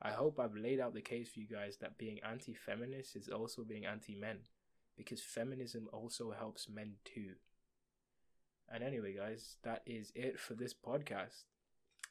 I 0.00 0.12
hope 0.12 0.40
I've 0.40 0.56
laid 0.56 0.80
out 0.80 0.94
the 0.94 1.02
case 1.02 1.28
for 1.28 1.40
you 1.40 1.46
guys 1.46 1.76
that 1.82 1.98
being 1.98 2.20
anti 2.26 2.54
feminist 2.54 3.16
is 3.16 3.28
also 3.28 3.64
being 3.64 3.84
anti 3.84 4.14
men, 4.14 4.38
because 4.96 5.20
feminism 5.20 5.90
also 5.92 6.30
helps 6.30 6.70
men 6.70 6.94
too. 7.04 7.34
And 8.72 8.82
anyway, 8.82 9.14
guys, 9.14 9.56
that 9.62 9.82
is 9.84 10.10
it 10.14 10.40
for 10.40 10.54
this 10.54 10.72
podcast. 10.72 11.44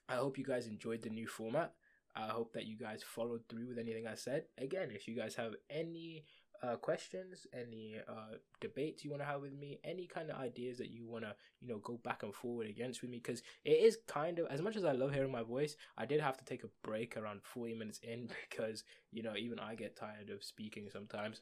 I 0.08 0.18
hope 0.18 0.38
you 0.38 0.46
guys 0.46 0.68
enjoyed 0.68 1.02
the 1.02 1.10
new 1.10 1.26
format. 1.26 1.74
I 2.16 2.28
hope 2.28 2.54
that 2.54 2.66
you 2.66 2.78
guys 2.78 3.04
followed 3.04 3.42
through 3.50 3.70
with 3.70 3.80
anything 3.80 4.08
I 4.08 4.16
said. 4.16 4.46
Again, 4.58 4.90
if 4.92 5.08
you 5.08 5.16
guys 5.16 5.36
have 5.36 5.54
any 5.70 6.26
uh, 6.64 6.76
questions, 6.76 7.48
any 7.54 7.96
uh, 8.08 8.36
debates 8.60 9.04
you 9.04 9.10
want 9.10 9.22
to 9.22 9.28
have 9.28 9.42
with 9.42 9.54
me, 9.54 9.80
any 9.84 10.06
kind 10.06 10.30
of 10.30 10.38
ideas 10.38 10.78
that 10.78 10.90
you 10.92 11.06
want 11.06 11.24
to, 11.24 11.34
you 11.60 11.68
know, 11.68 11.80
go 11.80 12.00
back 12.04 12.24
and 12.24 12.34
forward 12.34 12.68
against 12.68 13.02
with 13.02 13.10
me, 13.10 13.18
because 13.18 13.42
it 13.66 13.80
is 13.80 13.98
kind 14.08 14.40
of, 14.40 14.48
as 14.48 14.62
much 14.62 14.76
as 14.76 14.86
I 14.86 14.92
love 14.92 15.14
hearing 15.14 15.32
my 15.32 15.44
voice, 15.44 15.76
I 15.98 16.06
did 16.06 16.22
have 16.22 16.38
to 16.38 16.46
take 16.46 16.64
a 16.64 16.70
break 16.84 17.18
around 17.18 17.42
40 17.44 17.74
minutes 17.76 18.00
in 18.04 18.30
because, 18.50 18.84
you 19.12 19.24
know, 19.24 19.36
even 19.36 19.60
I 19.60 19.76
get 19.76 19.96
tired 19.96 20.30
of 20.30 20.44
speaking 20.44 20.90
sometimes 20.92 21.42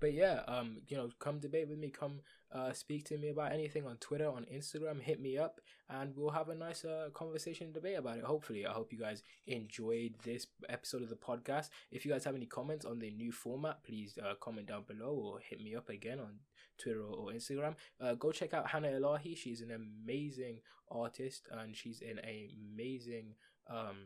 but 0.00 0.14
yeah, 0.14 0.40
um, 0.48 0.78
you 0.88 0.96
know, 0.96 1.10
come 1.18 1.38
debate 1.38 1.68
with 1.68 1.78
me, 1.78 1.90
come 1.90 2.20
uh, 2.52 2.72
speak 2.72 3.04
to 3.04 3.18
me 3.18 3.28
about 3.28 3.52
anything 3.52 3.86
on 3.86 3.96
Twitter, 3.98 4.28
on 4.28 4.46
Instagram, 4.52 5.00
hit 5.00 5.20
me 5.20 5.38
up, 5.38 5.60
and 5.88 6.16
we'll 6.16 6.30
have 6.30 6.48
a 6.48 6.54
nice 6.54 6.84
uh, 6.84 7.08
conversation 7.14 7.72
debate 7.72 7.98
about 7.98 8.18
it. 8.18 8.24
Hopefully, 8.24 8.66
I 8.66 8.72
hope 8.72 8.92
you 8.92 8.98
guys 8.98 9.22
enjoyed 9.46 10.14
this 10.24 10.46
episode 10.68 11.02
of 11.02 11.08
the 11.08 11.16
podcast. 11.16 11.68
If 11.90 12.04
you 12.04 12.12
guys 12.12 12.24
have 12.24 12.34
any 12.34 12.46
comments 12.46 12.84
on 12.84 12.98
the 12.98 13.10
new 13.10 13.32
format, 13.32 13.84
please 13.84 14.18
uh, 14.18 14.34
comment 14.40 14.66
down 14.66 14.84
below 14.86 15.12
or 15.12 15.40
hit 15.40 15.60
me 15.62 15.74
up 15.76 15.88
again 15.88 16.18
on 16.18 16.40
Twitter 16.78 17.02
or, 17.02 17.32
Instagram. 17.32 17.74
Uh, 18.00 18.14
go 18.14 18.32
check 18.32 18.54
out 18.54 18.70
Hannah 18.70 18.88
Elahi. 18.88 19.36
She's 19.36 19.60
an 19.60 19.70
amazing 19.70 20.60
artist 20.90 21.46
and 21.52 21.76
she's 21.76 22.02
an 22.02 22.20
amazing 22.24 23.34
um 23.68 23.96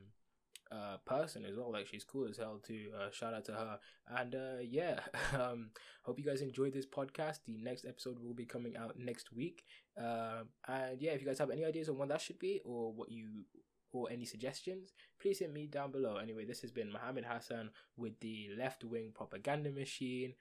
uh, 0.70 0.96
person 1.04 1.44
as 1.44 1.56
well. 1.56 1.72
Like 1.72 1.86
she's 1.86 2.04
cool 2.04 2.28
as 2.28 2.36
hell 2.36 2.60
too. 2.62 2.90
Uh, 2.96 3.10
shout 3.10 3.34
out 3.34 3.44
to 3.46 3.52
her. 3.52 3.78
And 4.08 4.34
uh, 4.34 4.60
yeah, 4.62 5.00
um, 5.38 5.70
hope 6.02 6.18
you 6.18 6.24
guys 6.24 6.40
enjoyed 6.40 6.72
this 6.72 6.86
podcast. 6.86 7.40
The 7.46 7.58
next 7.58 7.84
episode 7.84 8.18
will 8.18 8.34
be 8.34 8.46
coming 8.46 8.76
out 8.76 8.98
next 8.98 9.32
week. 9.32 9.64
Uh, 10.00 10.44
and 10.66 11.00
yeah, 11.00 11.12
if 11.12 11.20
you 11.20 11.26
guys 11.26 11.38
have 11.38 11.50
any 11.50 11.64
ideas 11.64 11.88
on 11.88 11.98
what 11.98 12.08
that 12.08 12.20
should 12.20 12.38
be 12.38 12.60
or 12.64 12.92
what 12.92 13.10
you 13.10 13.44
or 13.92 14.08
any 14.10 14.24
suggestions, 14.24 14.92
please 15.20 15.38
hit 15.38 15.52
me 15.52 15.66
down 15.66 15.92
below. 15.92 16.16
Anyway, 16.16 16.44
this 16.44 16.60
has 16.60 16.72
been 16.72 16.90
Mohammed 16.90 17.24
Hassan 17.24 17.70
with 17.96 18.18
the 18.20 18.48
left 18.58 18.82
wing 18.82 19.12
propaganda 19.14 19.70
machine. 19.70 20.34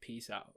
Peace 0.00 0.30
out. 0.30 0.54